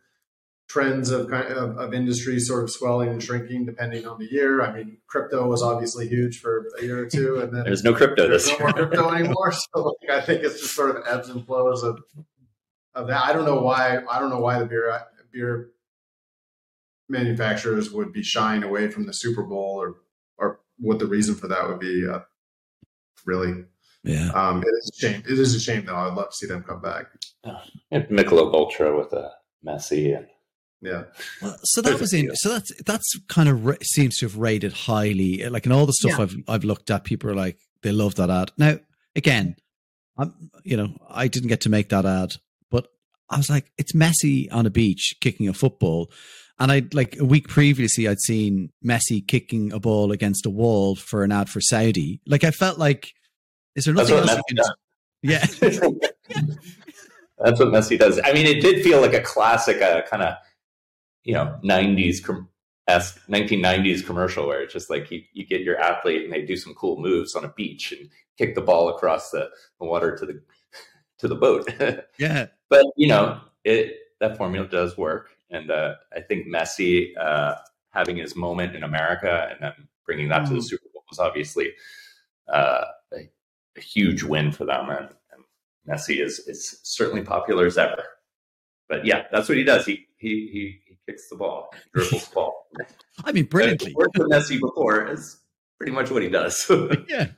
[0.68, 4.62] trends of kind of, of industries sort of swelling and shrinking depending on the year.
[4.62, 7.94] I mean, crypto was obviously huge for a year or two, and then There's no
[7.94, 8.76] crypto there's this no year.
[8.76, 9.50] more crypto anymore.
[9.52, 12.00] So like, I think it's just sort of ebbs and flows of
[12.94, 13.24] of that.
[13.24, 13.98] I don't know why.
[14.08, 15.00] I don't know why the beer
[15.32, 15.70] beer
[17.08, 19.96] manufacturers would be shying away from the Super Bowl, or
[20.38, 22.06] or what the reason for that would be.
[22.06, 22.20] Uh,
[23.26, 23.64] really,
[24.02, 25.22] Yeah, um, it is a shame.
[25.28, 25.94] It is a shame though.
[25.96, 27.06] I'd love to see them come back.
[27.90, 29.30] And Michelob Ultra with a
[29.66, 30.26] Messi and
[30.80, 31.04] Yeah.
[31.42, 32.34] Well, so that was in.
[32.36, 35.46] So that's that's kind of ra- seems to have rated highly.
[35.48, 36.22] Like in all the stuff Yeah.
[36.24, 38.52] I've I've looked at, people are like they love that ad.
[38.56, 38.78] Now
[39.14, 39.56] again,
[40.16, 42.30] I'm you know I didn't get to make that ad,
[42.70, 42.86] but
[43.28, 46.10] I was like, it's Messi on a beach kicking a football,
[46.58, 50.96] and I like a week previously I'd seen Messi kicking a ball against a wall
[50.96, 52.22] for an ad for Saudi.
[52.26, 53.12] Like I felt like,
[53.74, 54.56] is there nothing else you can?
[54.56, 54.72] does.
[55.22, 55.38] Yeah,
[57.38, 58.20] That's what Messi does.
[58.22, 60.34] I mean, it did feel like a classic, uh, kind of,
[61.24, 62.48] you know, '90s com-
[62.88, 66.56] esque 1990s commercial where it's just like you, you get your athlete and they do
[66.56, 70.26] some cool moves on a beach and kick the ball across the, the water to
[70.26, 70.42] the
[71.18, 71.70] to the boat.
[72.18, 77.54] yeah, but you know, it that formula does work, and uh, I think Messi uh,
[77.90, 80.64] having his moment in America and then bringing that to the Mm.
[80.64, 81.72] Super Bowl was obviously
[82.52, 83.30] uh, a,
[83.76, 85.44] a huge win for them, and, and
[85.88, 88.04] Messi is is certainly popular as ever.
[88.88, 89.86] But yeah, that's what he does.
[89.86, 92.66] He he he, he kicks the ball, dribbles the ball.
[93.24, 93.94] I mean brilliantly.
[93.94, 95.06] Worked with Messi before.
[95.06, 95.40] Is
[95.78, 96.70] pretty much what he does.
[97.08, 97.28] Yeah,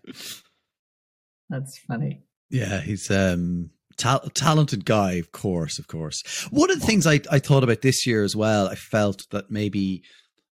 [1.49, 2.25] That's funny.
[2.51, 6.23] Yeah, he's um ta- talented guy, of course, of course.
[6.51, 9.51] One of the things I, I thought about this year as well, I felt that
[9.51, 10.03] maybe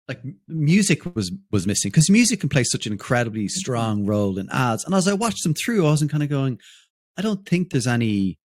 [0.08, 4.48] like music was was missing because music can play such an incredibly strong role in
[4.50, 4.84] ads.
[4.84, 6.58] And as I watched them through, I wasn't kind of going,
[7.16, 8.38] I don't think there's any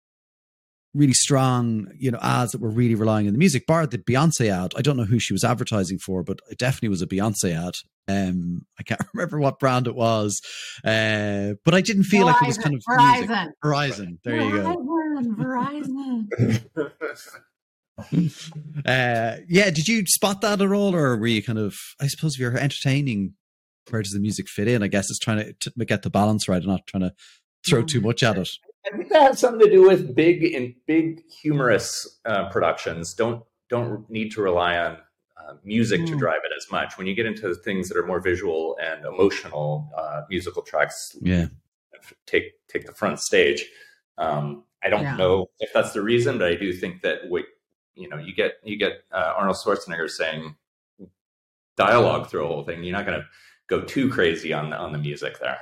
[0.93, 3.67] really strong, you know, ads that were really relying on the music.
[3.67, 6.89] Bar the Beyonce ad, I don't know who she was advertising for, but it definitely
[6.89, 7.75] was a Beyonce ad.
[8.07, 10.41] Um, I can't remember what brand it was,
[10.83, 13.29] uh, but I didn't feel like it was kind of music.
[13.29, 13.51] Verizon.
[13.63, 14.17] Verizon.
[14.23, 14.85] There you go.
[15.37, 16.63] Verizon.
[18.11, 18.85] Verizon.
[18.85, 21.75] Uh, yeah, did you spot that at all, or were you kind of?
[22.01, 23.33] I suppose if you're entertaining,
[23.89, 24.83] where does the music fit in?
[24.83, 27.13] I guess it's trying to, to get the balance right, and not trying to
[27.67, 28.49] throw too much at it.
[28.91, 33.13] I think that has something to do with big and big humorous uh, productions.
[33.13, 34.93] Don't don't need to rely on
[35.37, 36.05] uh, music mm.
[36.07, 36.19] to Hmm.
[36.19, 36.97] drive it as much.
[36.97, 41.47] When you get into things that are more visual and emotional, uh, musical tracks Yeah.
[42.25, 43.65] take take the front stage.
[44.17, 45.17] Um, I don't Yeah.
[45.17, 47.45] know if that's the reason, but I do think that what
[47.95, 50.55] you know, you get you get uh, Arnold Schwarzenegger saying
[51.77, 52.83] dialogue through a whole thing.
[52.83, 53.25] You're not going to
[53.67, 55.57] go too crazy on the, on the music there.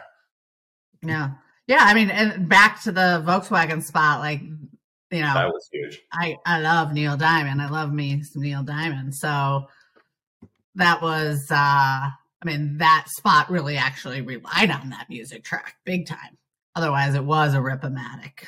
[1.04, 1.32] Yeah.
[1.68, 1.82] Yeah.
[1.82, 6.02] I mean, and back to the Volkswagen spot, like, you know, That was huge.
[6.12, 7.62] I, I love Neil Diamond.
[7.62, 9.14] I love me some Neil Diamond.
[9.14, 9.68] So
[10.76, 11.56] that was, uh,
[12.10, 16.38] I mean, that spot really actually relied on that music track big time.
[16.76, 18.46] Otherwise, it was a rip-o-matic.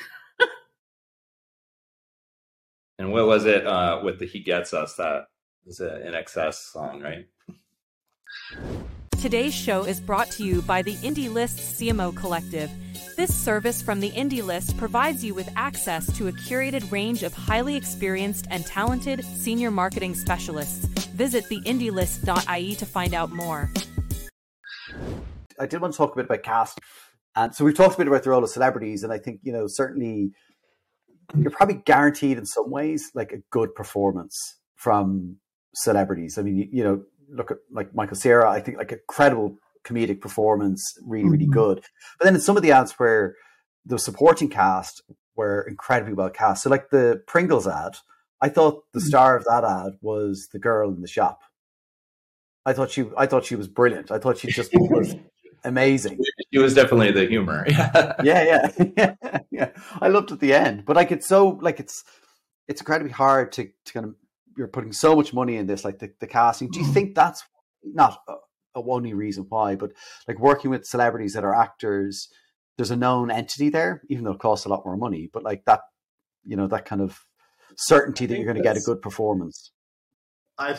[3.00, 4.96] And what was it uh, with the "He Gets Us"?
[4.96, 5.24] That
[5.64, 7.26] was an INXS song, right?
[9.22, 12.70] Today's show is brought to you by the Indie List CMO Collective.
[13.16, 17.32] This service from the Indie List provides you with access to a curated range of
[17.32, 20.84] highly experienced and talented senior marketing specialists.
[21.14, 23.70] Visit theindielist.ie to find out more.
[25.58, 26.78] I did want to talk a bit about cast.
[27.34, 29.52] And so we've talked a bit about the role of celebrities, and I think, you
[29.52, 30.32] know, certainly
[31.38, 34.36] you're probably guaranteed in some ways like a good performance
[34.76, 35.36] from
[35.74, 36.38] celebrities.
[36.38, 39.56] I mean, you, you know, look at like Michael Cera, I think like a credible
[39.84, 41.52] comedic performance, really, really Mhm.
[41.52, 41.84] good.
[42.18, 43.36] But then in some of the ads where
[43.86, 45.02] the supporting cast
[45.36, 46.62] were incredibly well cast.
[46.64, 47.96] So like the Pringles ad,
[48.40, 49.04] I thought the Mhm.
[49.08, 51.40] star of that ad was the girl in the shop.
[52.66, 54.10] I thought she I thought she was brilliant.
[54.10, 55.14] I thought she just was
[55.64, 56.18] amazing.
[56.52, 57.64] It was definitely the humor.
[57.68, 59.70] yeah, yeah, yeah, yeah.
[60.00, 62.04] I loved at the end, but like it's so like it's
[62.68, 64.14] it's incredibly hard to to kind of
[64.56, 66.70] you're putting so much money in this, like the, the casting.
[66.70, 66.92] Do you Mhm.
[66.92, 67.44] think that's
[67.84, 68.34] not a,
[68.74, 69.92] a only reason why, but
[70.26, 72.28] like working with celebrities that are actors,
[72.76, 75.30] there's a known entity there, even though it costs a lot more money.
[75.32, 75.80] But like that,
[76.44, 77.24] you know, that kind of
[77.76, 79.70] certainty that you're going to get a good performance.
[80.58, 80.76] I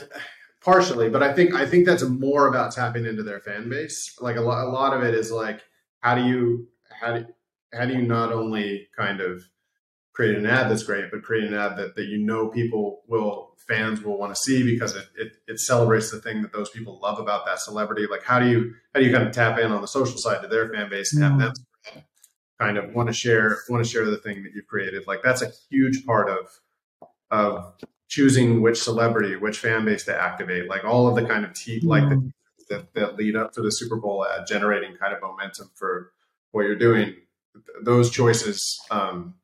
[0.62, 4.16] partially, but I think I think that's more about tapping into their fan base.
[4.20, 5.62] Like a lot, a lot of it is like
[6.00, 6.68] how do you
[7.00, 7.26] how do
[7.74, 9.44] how do you not only kind of
[10.14, 13.56] create an ad that's great, but create an ad that, that you know people will
[13.68, 17.00] fans will want to see because it, it it celebrates the thing that those people
[17.02, 18.06] love about that celebrity.
[18.10, 20.42] Like how do you how do you kind of tap in on the social side
[20.42, 21.40] to their fan base and have mm.
[21.40, 22.04] them
[22.60, 25.08] kind of want to share want to share the thing that you've created?
[25.08, 26.60] Like that's a huge part of
[27.32, 27.74] of
[28.12, 31.80] choosing which celebrity, which fan base to activate, like all of the kind of te-
[31.80, 32.32] like the,
[32.70, 36.12] that, that lead up to the Super Bowl ad, generating kind of momentum for
[36.52, 37.16] what you're doing.
[37.82, 39.36] Those choices um,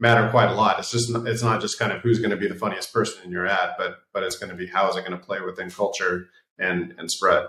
[0.00, 0.80] matter quite a lot.
[0.80, 3.22] It's just not, it's not just kind of who's going to be the funniest person
[3.24, 5.40] in your ad, but but it's going to be how is it going to play
[5.40, 6.26] within culture
[6.58, 7.46] and and spread.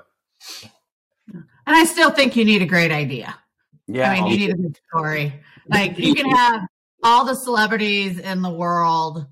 [1.34, 3.36] And I still think you need a great idea.
[3.88, 5.34] Yeah, I mean, you need a good story.
[5.68, 6.62] Like you can have
[7.02, 9.26] all the celebrities in the world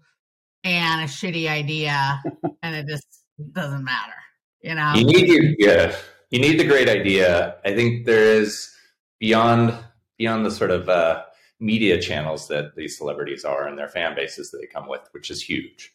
[0.63, 2.21] and a shitty idea,
[2.61, 4.13] and it just doesn't matter.
[4.61, 4.93] You know?
[4.95, 5.95] You need your yeah.
[6.29, 7.55] You need the great idea.
[7.65, 8.73] I think there is
[9.19, 9.75] beyond
[10.17, 11.23] beyond the sort of uh,
[11.59, 15.29] media channels that these celebrities are and their fan bases that they come with, which
[15.29, 15.91] is huge.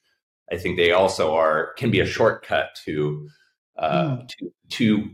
[0.51, 3.29] I think they also are can be a shortcut to
[3.79, 5.11] uh, to to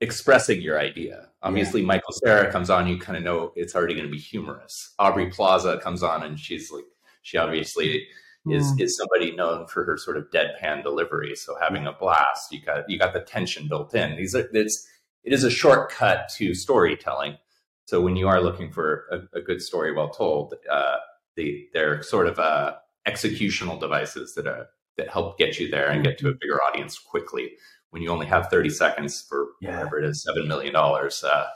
[0.00, 1.28] expressing your idea.
[1.42, 4.94] Obviously, Michael Cera comes on, you kind of know it's already going to be humorous.
[4.98, 6.84] Aubrey Plaza comes on, and she's like,
[7.22, 8.06] she obviously
[8.46, 11.34] is is somebody known for her sort of deadpan delivery.
[11.34, 14.16] So having a blast, you got you got the tension built in.
[14.16, 14.86] These are it's
[15.22, 17.38] it is a shortcut to storytelling.
[17.86, 20.96] So when you are looking for a, a good story well told, uh,
[21.36, 22.74] they they're sort of uh,
[23.08, 24.64] executional devices that uh,
[24.98, 27.52] that help get you there and get to a bigger audience quickly.
[27.90, 29.76] When you only have thirty seconds for Yeah.
[29.76, 31.46] whatever it is, seven million dollars, uh,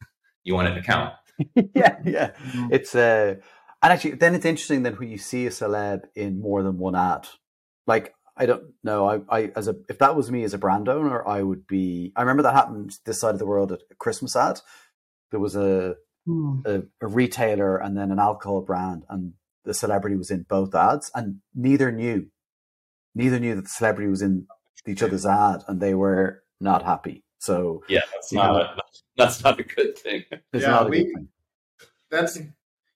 [0.44, 1.12] you want it to count.
[1.74, 2.30] yeah, yeah.
[2.52, 2.72] Mm.
[2.72, 3.36] It's uh,
[3.82, 6.94] and actually, then it's interesting that when you see a celeb in more than one
[6.94, 7.28] ad,
[7.86, 10.88] like I don't know, I, I as a if that was me as a brand
[10.88, 12.12] owner, I would be.
[12.16, 14.60] I remember that happened this side of the world at a Christmas ad.
[15.30, 15.96] There was a
[16.28, 16.64] Mm.
[16.64, 19.32] a, a retailer and then an alcohol brand, and
[19.64, 22.26] the celebrity was in both ads, and neither knew,
[23.12, 24.46] neither knew that the celebrity was in
[24.86, 27.24] each other's ad, and they were not happy.
[27.38, 28.58] So Yeah, that's not know.
[28.60, 28.76] a,
[29.16, 30.22] that's not a good thing.
[30.30, 31.28] it's Yeah, not a we- good thing.
[32.08, 32.38] That's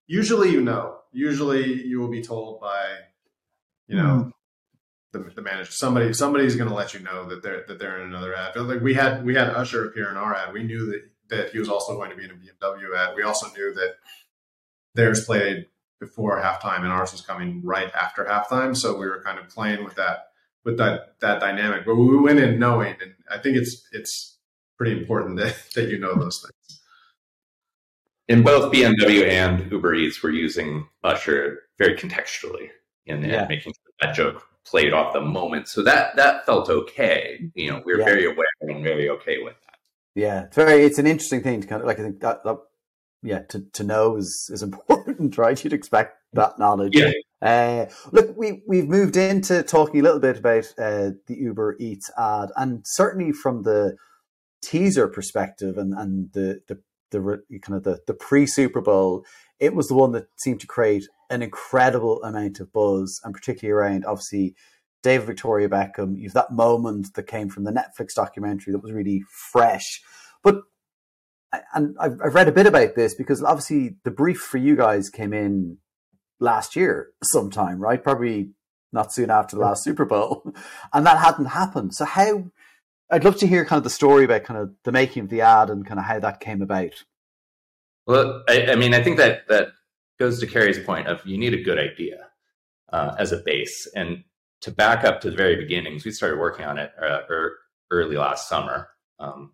[0.07, 0.99] usually you know.
[1.13, 2.85] Usually you will be told by
[3.89, 4.31] you know hmm.
[5.13, 8.09] the, the manager somebody somebody's going to let you know that they're that they're in
[8.09, 8.57] another ad.
[8.57, 10.53] Like we had we had Usher appear in our ad.
[10.53, 13.17] We knew that that he was also going to be in a BMW ad.
[13.17, 13.95] We also knew that
[14.95, 15.67] theirs played
[15.99, 18.77] before halftime and ours was coming right after halftime.
[18.77, 20.27] So we were kind of playing with that
[20.65, 21.87] with that that dynamic.
[21.87, 24.37] But we went in knowing, and I think it's it's
[24.77, 26.53] pretty important that that you know those things.
[28.29, 32.71] In both BMW and Uber Eats, we're using Usher very contextually
[33.07, 33.47] in, in Yeah.
[33.49, 35.69] making sure that joke played off the moment.
[35.69, 37.51] So that that felt okay.
[37.55, 38.05] You know, we are Yeah.
[38.05, 39.77] very aware and very okay with that.
[40.17, 40.83] Yeah, it's very.
[40.85, 42.01] It's an interesting thing to kind of like.
[42.01, 42.59] I think that, that
[43.23, 45.63] yeah, to, to know is is important, right?
[45.63, 46.97] You'd expect that knowledge.
[46.97, 47.13] Yeah.
[47.43, 52.11] Uh, look, we we've moved into talking a little bit about uh, the Uber Eats
[52.19, 53.97] ad, and certainly from the
[54.63, 56.81] teaser perspective and and the the
[57.11, 59.25] the kind of the the pre Super Bowl,
[59.59, 63.73] it was the one that seemed to create an incredible amount of buzz, and particularly
[63.73, 64.55] around obviously
[65.03, 66.19] David Victoria Beckham.
[66.19, 70.03] You've that moment that came from the Netflix documentary that was really fresh,
[70.43, 70.63] but
[71.75, 75.09] and I've, I've read a bit about this because obviously the brief for you guys
[75.09, 75.79] came in
[76.41, 78.03] last year sometime, right?
[78.03, 78.51] Probably
[78.93, 80.43] not soon after the last Super Bowl,
[80.93, 81.95] and that hadn't happened.
[81.95, 82.51] So how?
[83.11, 85.41] I'd love to hear kind of the story about kind of the making of the
[85.41, 87.05] ad and kind of how that came about.
[88.07, 89.69] Well, I, I mean, I think that that
[90.19, 92.29] goes to Kerri's point of you need a good idea
[92.93, 94.25] uh, as a base, and
[94.63, 97.59] to back up to the very beginnings, we started working on it uh, er,
[97.91, 98.89] early last summer,
[99.19, 99.53] um,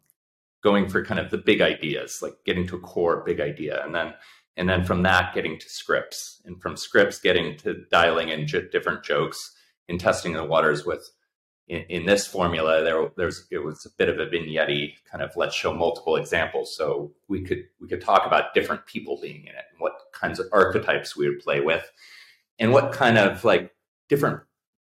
[0.63, 3.95] going for kind of the big ideas, like getting to a core big idea, and
[3.95, 4.15] then
[4.57, 8.69] and then from that getting to scripts, and from scripts getting to dialing in j-
[8.71, 9.55] different jokes
[9.89, 11.11] and testing the waters with.
[11.69, 15.31] In, in this formula, there there's it was a bit of a vignette kind of
[15.37, 19.55] let's show multiple examples, so we could we could talk about different people being in
[19.55, 21.91] it, and what kinds of archetypes we would play with,
[22.59, 23.73] and what kind of like
[24.09, 24.41] different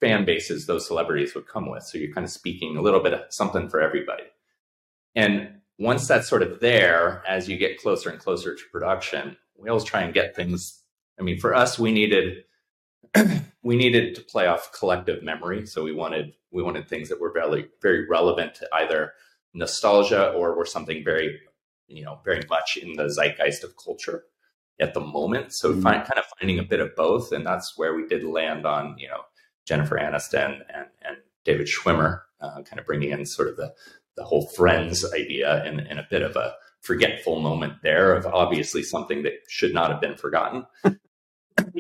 [0.00, 1.82] fan bases those celebrities would come with.
[1.82, 4.24] So you're kind of speaking a little bit of something for everybody.
[5.14, 9.68] And once that's sort of there, as you get closer and closer to production, we
[9.68, 10.82] always try and get things.
[11.18, 12.44] I mean, for us, we needed
[13.62, 15.66] we needed to play off collective memory.
[15.66, 19.12] So we wanted we wanted things that were very very relevant to either
[19.54, 21.38] nostalgia or were something very
[21.88, 24.24] you know very much in the zeitgeist of culture
[24.80, 25.54] at the moment.
[25.54, 25.82] So Mhm.
[25.82, 28.96] find, kind of finding a bit of both, and that's where we did land on
[28.98, 29.22] you know
[29.68, 33.74] Jennifer Aniston and and David Schwimmer, uh, kind of bringing in sort of the
[34.16, 38.82] the whole friends idea and, and a bit of a forgetful moment there of obviously
[38.82, 40.66] something that should not have been forgotten.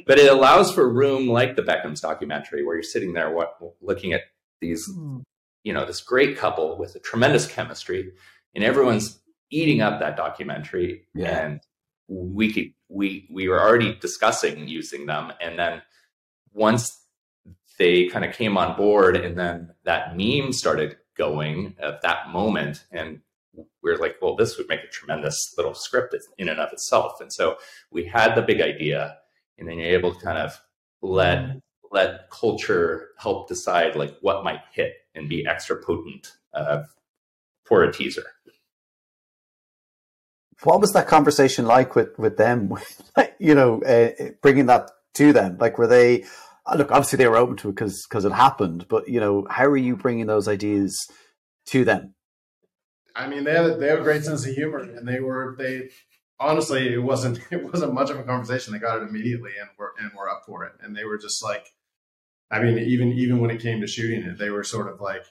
[0.06, 4.12] but it allows for room like the Beckham's documentary where you're sitting there what, looking
[4.12, 4.22] at
[4.60, 5.18] these, hmm.
[5.64, 8.12] you know, this great couple with a tremendous chemistry
[8.54, 11.44] and everyone's eating up that documentary Yeah.
[11.44, 11.60] and
[12.08, 15.82] we could, we we were already discussing using them and then
[16.52, 17.04] once
[17.78, 22.84] they kind of came on board and then that meme started going at that moment
[22.92, 23.20] and
[23.82, 27.20] we are like well this would make a tremendous little script in and of itself.
[27.20, 27.56] And so
[27.90, 29.16] we had the big idea
[29.58, 30.60] and then you're able to kind of
[31.02, 31.58] let hmm.
[31.92, 36.82] Let culture help decide like what might hit and be extra potent uh,
[37.64, 38.24] for a teaser
[40.62, 42.72] What was that conversation like with with them?
[43.38, 45.58] you know, uh, bringing that to them.
[45.58, 46.24] Like, were they?
[46.66, 48.86] uh, Look, obviously they were open to it because because it happened.
[48.88, 50.96] But you know, how are you bringing those ideas
[51.66, 52.14] to them?
[53.14, 55.90] I mean, they have they have a great sense of humor, and they were they
[56.40, 58.72] honestly it wasn't it wasn't much of a conversation.
[58.72, 60.72] They got it immediately, and were and were up for it.
[60.80, 61.72] And they were just like,
[62.50, 65.24] I mean, even even when it came to shooting it, they were sort of like,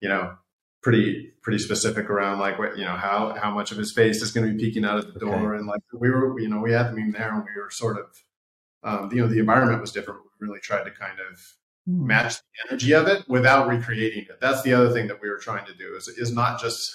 [0.00, 0.36] you know,
[0.82, 4.30] pretty pretty specific around like what you know how how much of his face is
[4.30, 6.72] going to be peeking out of the door, and like we were you know we
[6.72, 8.06] had the meme there, and we were sort of
[8.82, 10.20] um, you know the environment was different.
[10.40, 11.40] We really tried to kind of
[11.86, 14.40] match the energy of it without recreating it.
[14.40, 16.94] That's the other thing that we were trying to do is is not just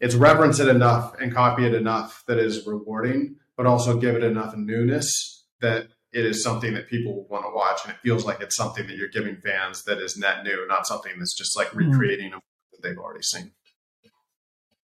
[0.00, 4.14] it's reverence it enough and copy it enough that it is rewarding, but also give
[4.14, 8.24] it enough newness that it is something that people want to watch and it feels
[8.24, 11.56] like it's something that you're giving fans that is net new, not something that's just
[11.56, 12.40] like recreating a
[12.72, 13.52] that they've already seen.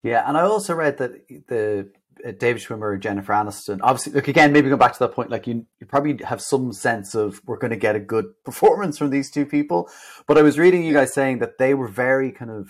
[0.03, 1.91] Yeah, and I also read that the
[2.25, 3.81] uh, David Schwimmer and Jennifer Aniston.
[3.83, 4.53] Obviously, look again.
[4.53, 5.31] Maybe go back to that point.
[5.31, 8.99] Like you, you probably have some sense of we're going to get a good performance
[8.99, 9.89] from these two people.
[10.27, 12.69] But I was reading you guys saying that they were very kind of,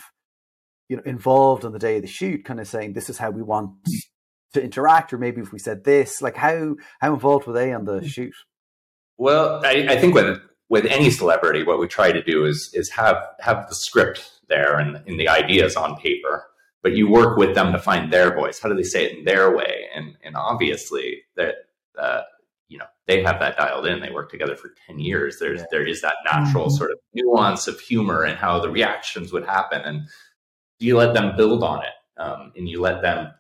[0.88, 3.30] you know, involved on the day of the shoot, kind of saying this is how
[3.30, 3.72] we want
[4.55, 7.84] to interact, or maybe if we said this, like how how involved were they on
[7.84, 8.34] the shoot?
[9.16, 12.90] Well, I, I think with with any celebrity, what we try to do is is
[12.90, 16.46] have have the script there and, and the ideas on paper,
[16.82, 18.59] but you work with them to find their voice.
[18.59, 19.86] How do they say it in their way?
[19.94, 21.55] And and obviously that
[21.98, 22.22] uh,
[22.68, 24.00] you know they have that dialed in.
[24.00, 25.38] They work together for ten years.
[25.38, 25.66] There's Yeah.
[25.70, 29.82] there is that natural sort of nuance of humor and how the reactions would happen,
[29.82, 30.09] and
[30.80, 33.32] you let them build on it, um, and you let them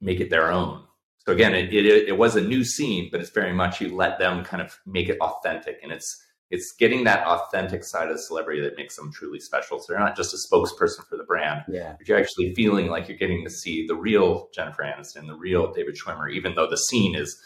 [0.00, 0.84] make it their own.
[1.26, 4.18] So again, it, it it was a new scene, but it's very much you let
[4.18, 8.22] them kind of make it authentic, and it's it's getting that authentic side of the
[8.22, 9.78] celebrity that makes them truly special.
[9.78, 13.08] So they're not just a spokesperson for the brand, Yeah, but you're actually feeling like
[13.08, 16.76] you're getting to see the real Jennifer Aniston, the real David Schwimmer, even though the
[16.76, 17.40] scene is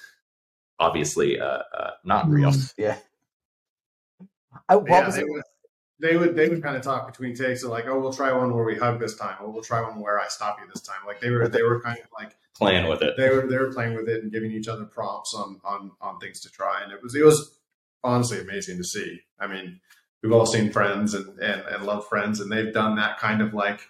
[0.78, 2.52] obviously uh, uh, not real.
[2.78, 2.96] yeah.
[4.68, 5.26] I, what yeah, was they it?
[5.28, 5.42] would,
[6.00, 8.54] they would they would kind of talk between takes of like, oh, we'll try one
[8.54, 11.00] where we hug this time, or we'll try one where I stop you this time.
[11.06, 13.16] Like they were they were kind of like Playing with it.
[13.16, 16.20] they were they were playing with it and giving each other prompts on on on
[16.20, 17.58] things to try, and it was it was
[18.04, 19.20] honestly amazing to see.
[19.40, 19.80] I mean,
[20.22, 23.54] we've all seen Friends and and, and love Friends, and they've done that kind of
[23.54, 23.80] like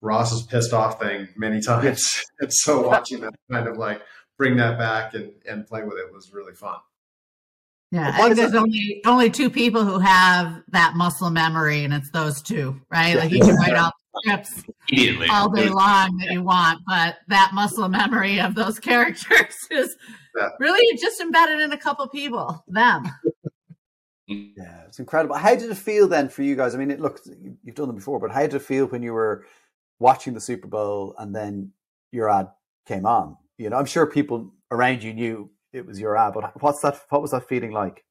[0.00, 4.00] Ross is pissed off thing many times, and so watching them kind of like
[4.38, 6.78] bring that back and and play with it was really fun.
[7.92, 11.30] Yeah, But I why think does there's only only two people who have that muscle
[11.30, 13.16] memory, and it's those two, right?
[13.16, 15.28] Like you can write out scripts Immediately.
[15.30, 19.96] all day long that you want, but that muscle memory of those characters is
[20.58, 22.64] really just embedded in a couple people.
[22.68, 23.04] Them.
[24.30, 24.52] Mm.
[24.56, 25.36] Yeah, it's incredible.
[25.36, 26.74] How did it feel then for you guys?
[26.74, 27.28] I mean, it looked
[27.62, 29.46] you've done them before, but how did it feel when you were
[29.98, 31.72] watching the Super Bowl and then
[32.12, 32.48] your ad
[32.86, 33.36] came on?
[33.58, 37.00] You know, I'm sure people around you knew it was your ad, but what's that?
[37.10, 38.04] What was that feeling like?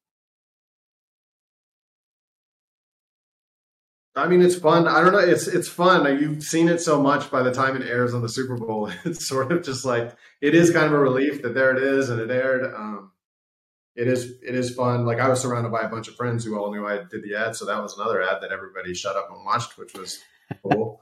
[4.16, 4.88] I mean, it's fun.
[4.88, 5.20] I don't know.
[5.20, 6.06] It's it's fun.
[6.20, 8.90] You've seen it so much by the time it airs on the Super Bowl.
[9.06, 12.10] It's sort of just like it is kind of a relief that there it is
[12.10, 12.74] and it aired.
[12.74, 13.12] Um,
[13.96, 15.06] it is it is fun.
[15.06, 17.36] Like I was surrounded by a bunch of friends who all knew I did the
[17.36, 20.20] ad, so that was another ad that everybody shut up and watched, which was
[20.64, 21.02] cool.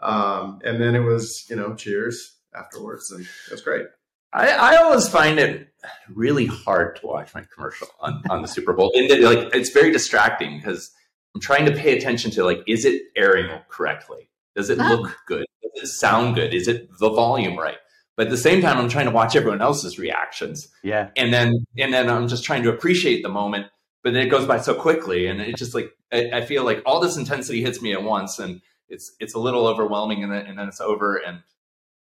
[0.00, 3.86] um, and then it was you know cheers afterwards, and it was great.
[4.32, 5.72] I, I always find it
[6.12, 8.92] really hard to watch my commercial on, on the Super Bowl.
[8.94, 10.90] And it, like it's very distracting because
[11.38, 14.28] I'm trying to pay attention to like, is it airing correctly?
[14.56, 14.88] Does it Ah.
[14.90, 15.46] look good?
[15.76, 16.52] Does it sound good?
[16.52, 17.76] Is it the volume right?
[18.16, 21.64] But at the same time, I'm trying to watch everyone else's reactions, Yeah, and then
[21.78, 23.66] and then I'm just trying to appreciate the moment.
[24.02, 26.82] But then it goes by so quickly, and it just like I, I feel like
[26.84, 30.46] all this intensity hits me at once, and it's it's a little overwhelming, and then
[30.46, 31.42] and then it's over, and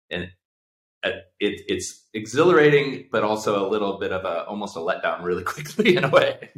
[0.10, 0.30] and
[1.04, 5.44] uh, it, it's exhilarating, but also a little bit of a almost a letdown really
[5.54, 6.50] quickly in a way.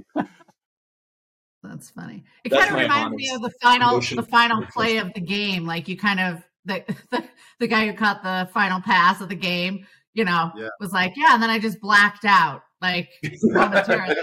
[1.63, 2.23] That's funny.
[2.43, 5.65] It That's kind of reminds me of the final the final play of the game.
[5.65, 7.23] Like you kind of the the,
[7.59, 10.67] the guy who caught the final pass of the game, you know, Yeah.
[10.79, 12.63] was like, yeah, and then I just blacked out.
[12.81, 13.09] Like
[13.43, 14.15] momentarily.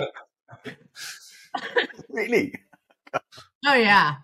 [2.10, 2.54] really.
[3.66, 4.16] Oh yeah.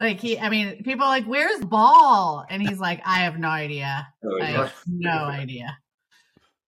[0.00, 2.44] Like he I mean, people are like, Where's the ball?
[2.50, 4.06] And he's like, I have no idea.
[4.24, 5.78] Oh, I have no idea.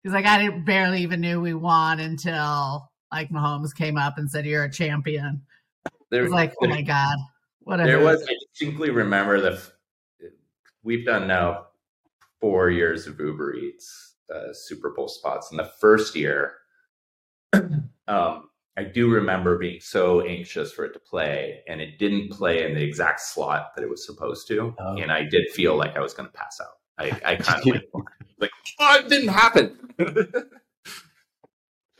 [0.03, 4.29] He's like, I didn't barely even knew we won until like Mahomes came up and
[4.29, 5.43] said, You're a champion.
[6.13, 7.17] There, like, oh my God.
[7.61, 7.89] whatever.
[7.89, 8.21] there was.
[8.23, 9.61] I distinctly remember the.
[10.83, 11.67] We've done now
[12.39, 15.49] four years of Uber Eats uh, Super Bowl spots.
[15.49, 16.53] In the first year,
[17.53, 22.63] um, I do remember being so anxious for it to play, and it didn't play
[22.69, 24.97] in the exact slot that it was supposed to, Oh.
[24.97, 26.77] and I did feel like I was going to pass out.
[26.99, 28.03] I, I kind of like,
[28.39, 29.77] like, oh, it didn't happen.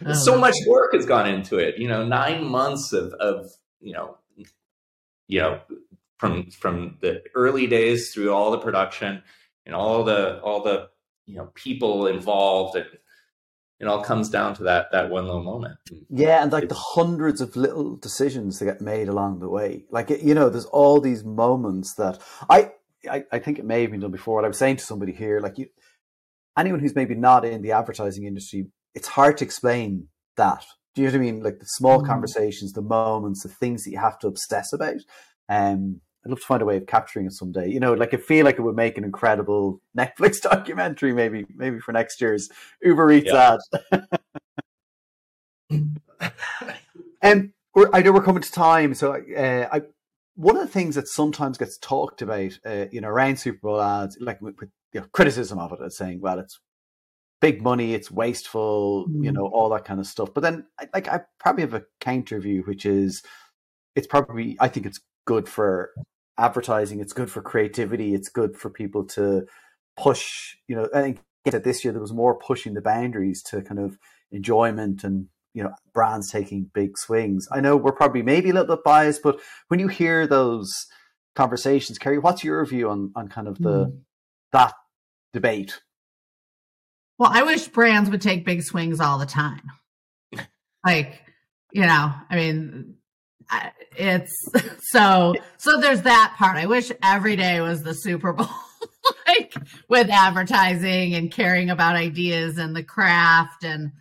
[0.05, 1.77] Oh, so much work has gone into it.
[1.77, 3.49] You know, nine months of, of
[3.83, 4.17] you know,
[5.27, 5.59] you know,
[6.17, 9.21] from from the early days through all the production
[9.65, 10.89] and all the all the
[11.25, 12.87] you know people involved, and
[13.79, 15.77] it all comes down to that that one little moment.
[16.09, 19.83] Yeah, and like the hundreds of little decisions that get made along the way.
[19.91, 22.71] Like you know, there's all these moments that I,
[23.09, 24.35] I I think it may have been done before.
[24.35, 25.67] What I was saying to somebody here, like you,
[26.57, 30.07] anyone who's maybe not in the advertising industry, it's hard to explain
[30.37, 30.65] that.
[30.95, 31.43] Do you know what I mean?
[31.43, 32.07] Like the small Mhm.
[32.07, 34.97] conversations, the moments, the things that you have to obsess about.
[35.49, 37.67] Um, I'd love to find a way of capturing it someday.
[37.67, 41.79] You know, like I feel like it would make an incredible Netflix documentary, maybe maybe
[41.79, 42.49] for next year's
[42.81, 43.59] Uber Eats ad.
[47.21, 47.53] Um,
[47.93, 49.81] I know we're coming to time, so uh, I
[50.35, 53.81] one of the things that sometimes gets talked about, uh, you know, around Super Bowl
[53.81, 56.59] ads, like with, with you know, criticism of it, as saying, well, it's
[57.43, 59.33] big money, it's wasteful, you Mm.
[59.35, 60.33] know, all that kind of stuff.
[60.33, 63.21] But then, like, I probably have a counter view, which is,
[63.97, 65.91] it's probably, I think it's good for
[66.37, 69.45] advertising, it's good for creativity, it's good for people to
[69.97, 70.55] push.
[70.69, 71.19] You know, I think
[71.51, 73.99] that this year there was more pushing the boundaries to kind of
[74.31, 77.47] enjoyment and you know brands taking big swings.
[77.51, 80.71] I know we're probably maybe a little bit biased, but when you hear those
[81.35, 83.99] conversations, Kerri, what's your view on on kind of the Mm.
[84.53, 84.73] that
[85.33, 85.81] debate?
[87.23, 89.61] Well, I wish brands would take big swings all the time.
[90.85, 91.21] Like,
[91.71, 92.95] you know, I mean,
[93.95, 94.33] it's
[94.91, 96.57] so so there's that part.
[96.57, 98.49] I wish every day was the Super Bowl.
[99.27, 99.55] like
[99.87, 103.93] with advertising and caring about ideas and the craft and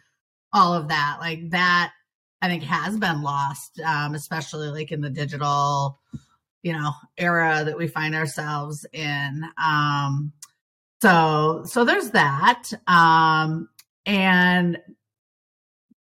[0.53, 1.19] all of that.
[1.21, 1.93] Like that
[2.41, 6.01] I think has been lost, um, especially like in the digital,
[6.65, 9.45] you know, era that we find ourselves in.
[9.65, 10.33] Um,
[11.03, 12.71] so so there's that.
[12.87, 13.69] Um,
[14.07, 14.79] and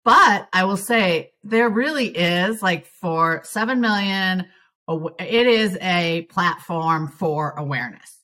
[0.04, 4.46] but I will say there really is like for 7 million,
[4.88, 8.20] it is a platform for awareness.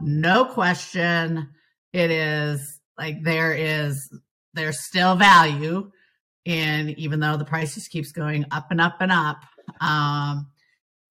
[0.00, 1.48] No question.
[1.92, 4.12] It is like there is,
[4.54, 5.90] there's still value
[6.44, 9.42] in, even though the price just keeps going up and up and up.
[9.80, 10.48] Um,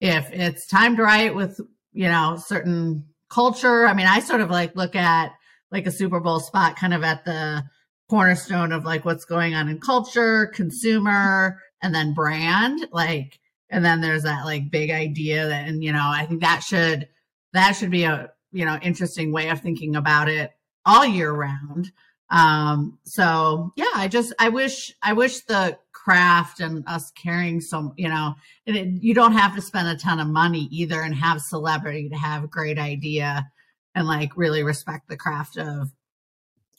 [0.00, 1.58] if it's timed right with,
[1.92, 5.32] you know, certain culture, I mean, I sort of like look at
[5.70, 7.64] like a Super Bowl spot kind of at the,
[8.10, 12.86] cornerstone of like what's going on in culture, consumer, and then brand.
[12.90, 13.38] Like,
[13.70, 17.08] and then there's that like big idea that, and you know, I think that should
[17.52, 20.50] that should be a you know interesting way of thinking about it
[20.84, 21.92] all year round.
[22.30, 27.92] Um, so yeah, I just I wish I wish the craft and us carrying some,
[27.96, 28.34] you know,
[28.66, 32.08] and it, you don't have to spend a ton of money either and have celebrity
[32.08, 33.46] to have a great idea
[33.94, 35.90] and like really respect the craft of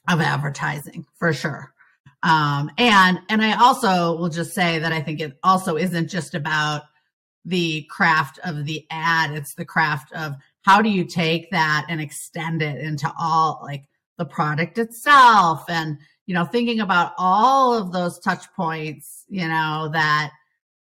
[0.10, 1.74] of advertising for sure.
[2.24, 6.34] Um, and and I also will just say that I think it also isn't just
[6.34, 6.84] about
[7.46, 12.02] the craft of the ad; it's the craft of how do you take that and
[12.02, 13.86] extend it into all like
[14.18, 19.90] the product itself, and you know, thinking about all of those touch points, you know,
[19.92, 20.32] that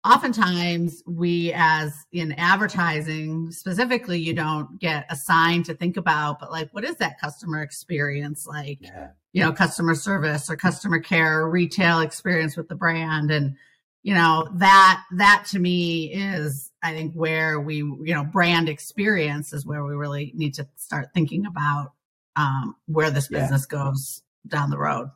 [0.03, 6.69] oftentimes we as in advertising specifically you don't get assigned to think about but like
[6.71, 9.09] what is that customer experience like yeah.
[9.31, 13.55] you know customer service or customer care or retail experience with the brand and
[14.01, 19.53] you know that that to me is i think where we you know brand experience
[19.53, 21.91] is where we really need to start thinking about
[22.37, 23.83] um, where this business yeah.
[23.83, 25.11] goes down the road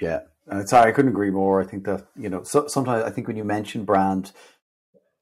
[0.00, 0.20] yeah
[0.50, 1.60] uh, sorry, I couldn't agree more.
[1.60, 4.32] I think that you know, so, sometimes I think when you mention brand,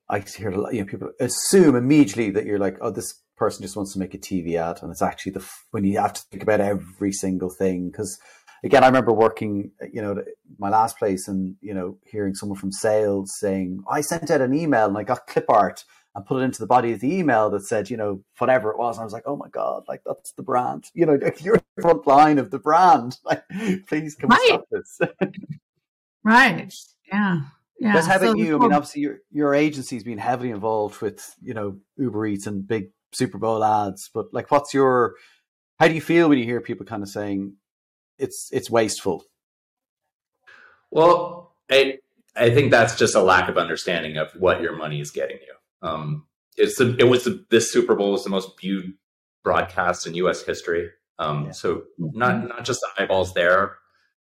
[0.08, 3.92] I hear you know people assume immediately that you're like, oh, this person just wants
[3.94, 6.60] to make a TV ad, and it's actually the when you have to think about
[6.60, 7.90] every single thing.
[7.90, 8.18] Because
[8.62, 10.22] again, I remember working, you know,
[10.58, 14.54] my last place, and you know, hearing someone from sales saying, I sent out an
[14.54, 15.84] email and I got clip art
[16.14, 18.78] and put it into the body of the email that said, you know, whatever it
[18.78, 18.96] was.
[18.96, 20.84] And I was like, oh my God, like that's the brand.
[20.94, 23.42] You know, if you're the front line of the brand, like
[23.88, 24.46] please come right.
[24.46, 25.00] stop this.
[26.24, 26.74] right.
[27.12, 27.40] Yeah.
[27.80, 27.92] Yeah.
[27.94, 28.56] But how about so you?
[28.56, 32.66] I mean, obviously your your agency's been heavily involved with, you know, Uber Eats and
[32.66, 34.08] big Super Bowl ads.
[34.14, 35.16] But like what's your
[35.80, 37.54] how do you feel when you hear people kind of saying
[38.18, 39.24] it's it's wasteful?
[40.90, 41.98] Well, I
[42.36, 45.54] I think that's just a lack of understanding of what your money is getting you.
[45.84, 46.26] Um,
[46.56, 48.94] it's the, it was the, this Super Bowl was the most viewed
[49.42, 50.42] broadcast in U.S.
[50.42, 50.88] history.
[51.18, 51.52] Um, yeah.
[51.52, 53.76] So not not just the eyeballs there,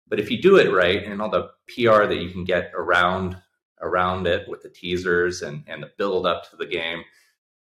[0.07, 3.37] but if you do it right and all the PR that you can get around
[3.81, 7.03] around it with the teasers and and the build up to the game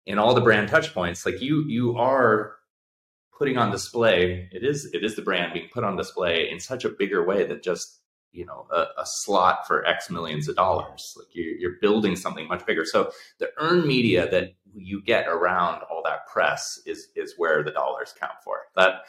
[0.07, 2.57] and all the brand touch points, like you you are
[3.39, 4.49] putting on display.
[4.53, 7.47] It is it is the brand being put on display in such a bigger way
[7.47, 8.01] than just
[8.35, 11.15] you know a, a, slot for x millions of dollars.
[11.17, 12.85] Like you're, you're, building something much bigger.
[12.85, 17.71] So the earned media that you get around all that press is is where the
[17.71, 18.63] dollars count for.
[18.77, 19.03] That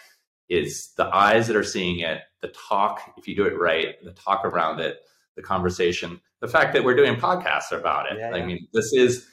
[0.48, 4.12] is the eyes that are seeing it the talk if you do it right the
[4.12, 5.00] talk around it
[5.36, 8.20] the conversation the fact that we're doing podcasts about it.
[8.20, 8.44] Yeah, yeah.
[8.44, 9.28] i mean this is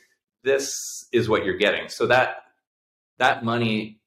[0.45, 1.89] this is what you're getting.
[1.89, 2.37] So that
[3.19, 4.01] that money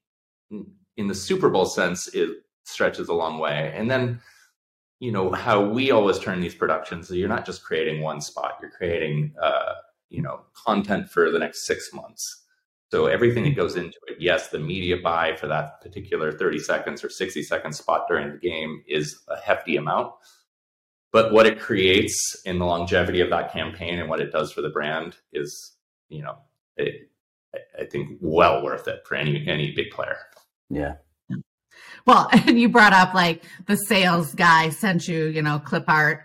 [0.96, 2.28] in the super bowl sense it
[2.64, 3.72] stretches a long way.
[3.74, 4.20] And then
[4.98, 8.70] you know how we always turn these productions you're not just creating one spot you're
[8.70, 9.74] creating uh,
[10.08, 12.44] you know content for the next six months.
[12.92, 17.04] So everything that goes into it yes the media buy for that particular 30 seconds
[17.04, 20.12] or 60 second spot during the game is a hefty amount.
[21.12, 24.62] But what it creates in the longevity of that campaign and what it does for
[24.62, 25.76] the brand is
[26.08, 26.38] you know
[26.76, 27.10] it,
[27.78, 30.18] i think well worth it for any any big player.
[30.70, 30.94] Yeah
[32.06, 36.24] well, and you brought up like the sales guy sent you, you know, clip art.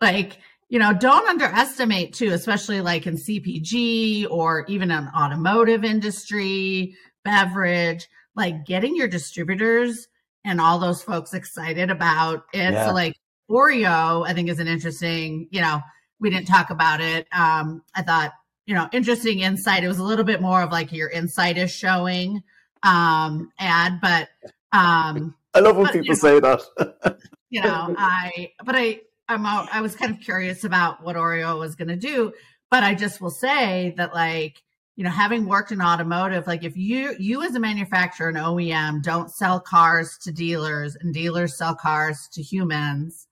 [0.00, 6.96] Like, you know, don't underestimate too, especially like in CPG or even in automotive industry,
[7.24, 10.08] beverage, like getting your distributors
[10.44, 12.72] and all those folks excited about it.
[12.72, 12.86] Yeah.
[12.86, 13.14] So like
[13.50, 15.80] Oreo, I think is an interesting, you know,
[16.18, 17.26] we didn't talk about it.
[17.32, 18.32] Um, I thought,
[18.66, 19.84] you know, interesting insight.
[19.84, 22.42] It was a little bit more of like your insight is showing
[22.84, 24.28] um ad, but
[24.72, 27.18] um, I love when but, people you know, say that.
[27.50, 31.58] you know, I but I I'm out, I was kind of curious about what Oreo
[31.58, 32.32] was going to do,
[32.70, 34.62] but I just will say that like
[34.96, 39.02] you know having worked in automotive like if you you as a manufacturer and OEM
[39.02, 43.26] don't sell cars to dealers and dealers sell cars to humans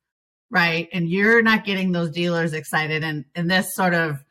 [0.51, 4.25] right and you're not getting those dealers excited and and this sort of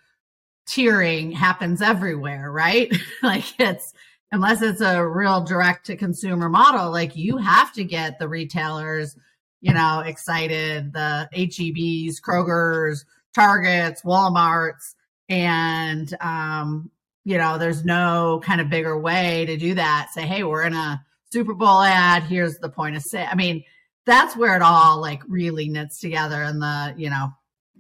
[0.68, 2.92] tearing happens everywhere right
[3.24, 3.94] like it's
[4.32, 9.16] unless it's a real direct to consumer model, like you have to get the retailers
[9.62, 13.06] you know, excited the HEBs, Kroger's,
[13.36, 14.96] Targets, Walmarts,
[15.28, 16.90] and um,
[17.26, 20.10] you know, there's no kind of bigger way to do that.
[20.14, 22.24] Say, hey, we're in a Super Bowl ad.
[22.24, 23.28] Here's the point of sale.
[23.30, 23.64] I mean,
[24.06, 27.30] that's where it all like really knits together, and the you know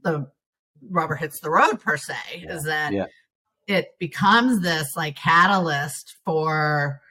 [0.03, 0.29] the
[0.89, 2.53] rubber hits the road per se Yeah.
[2.53, 3.05] is that Yeah.
[3.69, 7.01] It becomes this like catalyst for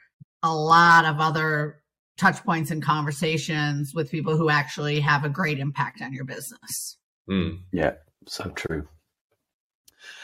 [0.42, 1.80] a lot of other
[2.16, 6.98] touch points and conversations with people who actually have a great impact on your business.
[7.30, 7.60] Mm.
[7.72, 7.92] Yeah,
[8.26, 8.88] so true.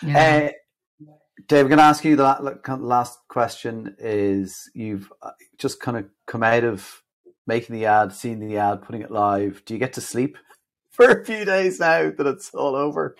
[0.03, 0.51] Yeah.
[0.51, 1.03] Uh,
[1.47, 3.95] Dave, I'm going to ask you the la- like, kind of last question.
[4.01, 7.03] Is you've uh, just kind of come out of
[7.47, 9.62] making the ad, seeing the ad, putting it live.
[9.64, 10.37] Do you get to sleep
[10.91, 13.14] for a few days now that it's all over?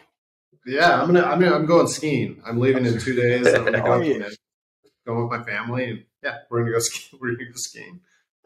[0.67, 1.23] Yeah, I'm gonna.
[1.23, 1.55] I'm gonna.
[1.55, 2.43] I'm going skiing.
[2.45, 3.47] I'm leaving in two days.
[3.47, 7.19] I'm gonna go, with my family, and yeah, we're gonna go skiing.
[7.23, 8.01] We're gonna go skiing.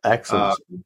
[0.05, 0.59] Excellent.
[0.71, 0.85] Um,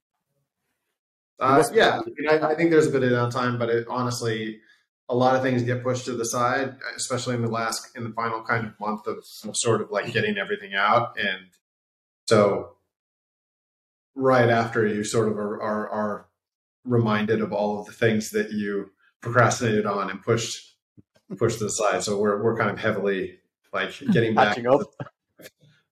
[1.41, 4.61] uh, yeah, I, mean, I, I think there's a bit of downtime, but it, honestly,
[5.09, 8.11] a lot of things get pushed to the side, especially in the last, in the
[8.11, 11.49] final kind of month of, of sort of like getting everything out, and
[12.29, 12.77] so
[14.15, 16.27] right after you sort of are, are, are
[16.85, 20.72] reminded of all of the things that you procrastinated on and pushed
[21.37, 22.03] pushed to the side.
[22.03, 23.39] So we're we're kind of heavily
[23.73, 24.81] like getting back Catching up.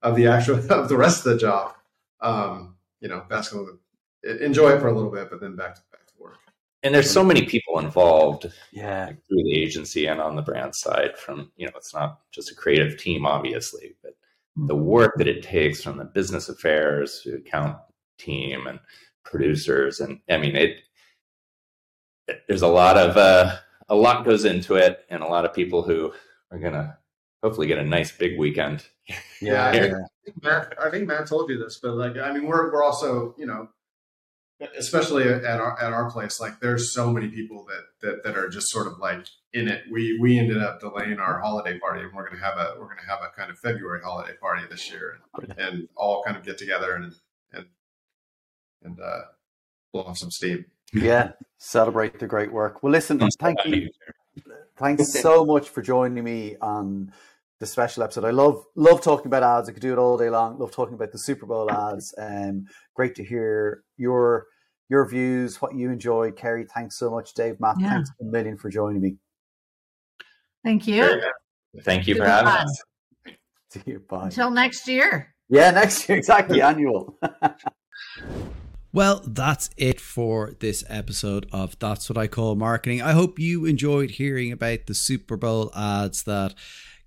[0.03, 1.75] of the actual of the rest of the job.
[2.21, 3.79] Um, you know, basketball.
[4.23, 6.37] Enjoy it for a little bit, but then back to back to work.
[6.83, 10.75] And there's so many people involved Yeah, like, through the agency and on the brand
[10.75, 11.17] side.
[11.17, 14.13] From you know, it's not just a creative team, obviously, but
[14.57, 17.79] the work that it takes from the business affairs to account
[18.19, 18.79] team and
[19.25, 20.81] producers, and I mean it.
[22.47, 23.57] There's a lot of uh,
[23.91, 26.13] a lot goes into it, and a lot of people who
[26.51, 26.97] are gonna
[27.43, 28.87] hopefully get a nice big weekend.
[29.43, 29.81] Yeah, I yeah.
[29.81, 32.71] think, I think Matt, I think Matt told you this, but like, I mean, we're
[32.71, 33.71] we're also, you know,
[34.77, 38.49] especially at our at our place, like, there's so many people that that that are
[38.49, 39.85] just sort of like in it.
[39.91, 43.09] We we ended up delaying our holiday party, and we're gonna have a we're gonna
[43.09, 46.59] have a kind of February holiday party this year, and, and all kind of get
[46.59, 47.15] together and
[47.53, 47.67] and
[48.83, 49.23] and uh,
[49.93, 50.67] blow off some steam.
[50.93, 51.33] Yeah.
[51.59, 52.83] Celebrate the great work.
[52.83, 53.91] Well, listen, thank Happy
[54.37, 54.43] you.
[54.77, 57.13] Thanks so much for joining me on
[57.59, 58.25] the special episode.
[58.25, 59.69] I love love talking about ads.
[59.69, 60.59] I could do it all day long.
[60.59, 62.15] Love talking about the Super Bowl ads.
[62.17, 62.65] Um,
[62.95, 64.47] great to hear your
[64.89, 66.31] your views, what you enjoy.
[66.31, 67.35] Kerri, thanks so much.
[67.35, 67.91] Dave, Matt, Yeah.
[67.91, 69.17] thanks a million for joining me.
[70.65, 71.23] Thank you.
[71.83, 72.67] Thank you for having fun.
[72.67, 72.83] us.
[73.71, 73.99] See you.
[74.09, 74.25] Bye.
[74.25, 75.35] Until next year.
[75.51, 77.19] yeah, next year exactly annual.
[78.93, 83.01] Well, that's it for this episode of That's What I Call Marketing.
[83.01, 86.55] I hope you enjoyed hearing about the Super Bowl ads that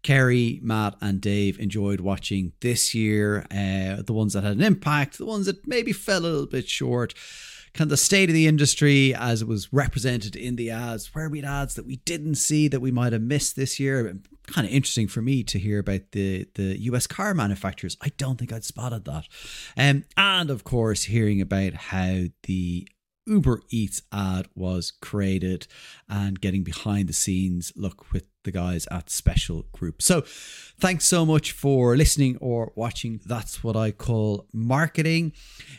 [0.01, 3.45] Kerri, Matt, and Dave enjoyed watching this year.
[3.51, 6.69] Uh, the ones that had an impact, the ones that maybe fell a little bit
[6.69, 7.15] short.
[7.73, 11.13] Kind of the state of the industry as it was represented in the ads.
[11.13, 14.19] Where we had ads that we didn't see that we might have missed this year.
[14.47, 17.97] Kind of interesting for me to hear about the the US car manufacturers.
[18.01, 19.27] I don't think I'd spotted that.
[19.77, 22.87] Um, and of course, hearing about how the
[23.25, 25.67] Uber Eats ad was created
[26.09, 30.01] and getting behind the scenes look with the guys at Special Group.
[30.01, 30.23] So,
[30.79, 33.21] thanks so much for listening or watching.
[33.25, 35.33] That's what I call marketing.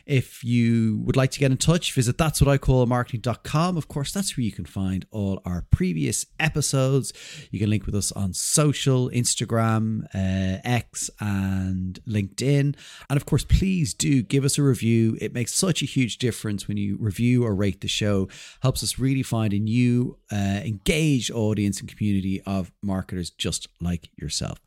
[0.07, 3.77] If you would like to get in touch, visit that's what I call marketing.com.
[3.77, 7.13] Of course, that's where you can find all our previous episodes.
[7.51, 12.75] You can link with us on social, Instagram, uh, X, and LinkedIn.
[13.11, 15.17] And of course, please do give us a review.
[15.21, 18.29] It makes such a huge difference when you review or rate the show.
[18.63, 24.09] Helps us really find a new, uh, engaged audience and community of marketers just like
[24.17, 24.61] yourself.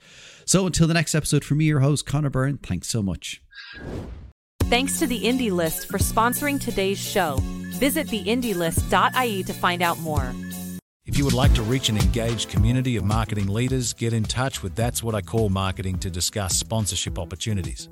[0.45, 3.41] So until the next episode, from me, your host, Connor Byrne, thanks so much.
[4.63, 7.37] Thanks to the Indie List for sponsoring today's show.
[7.79, 10.33] Visit theindielist.ie to find out more.
[11.05, 14.61] If you would like to reach an engaged community of marketing leaders, get in touch
[14.61, 17.87] with That's What I Call Marketing to discuss sponsorship opportunities.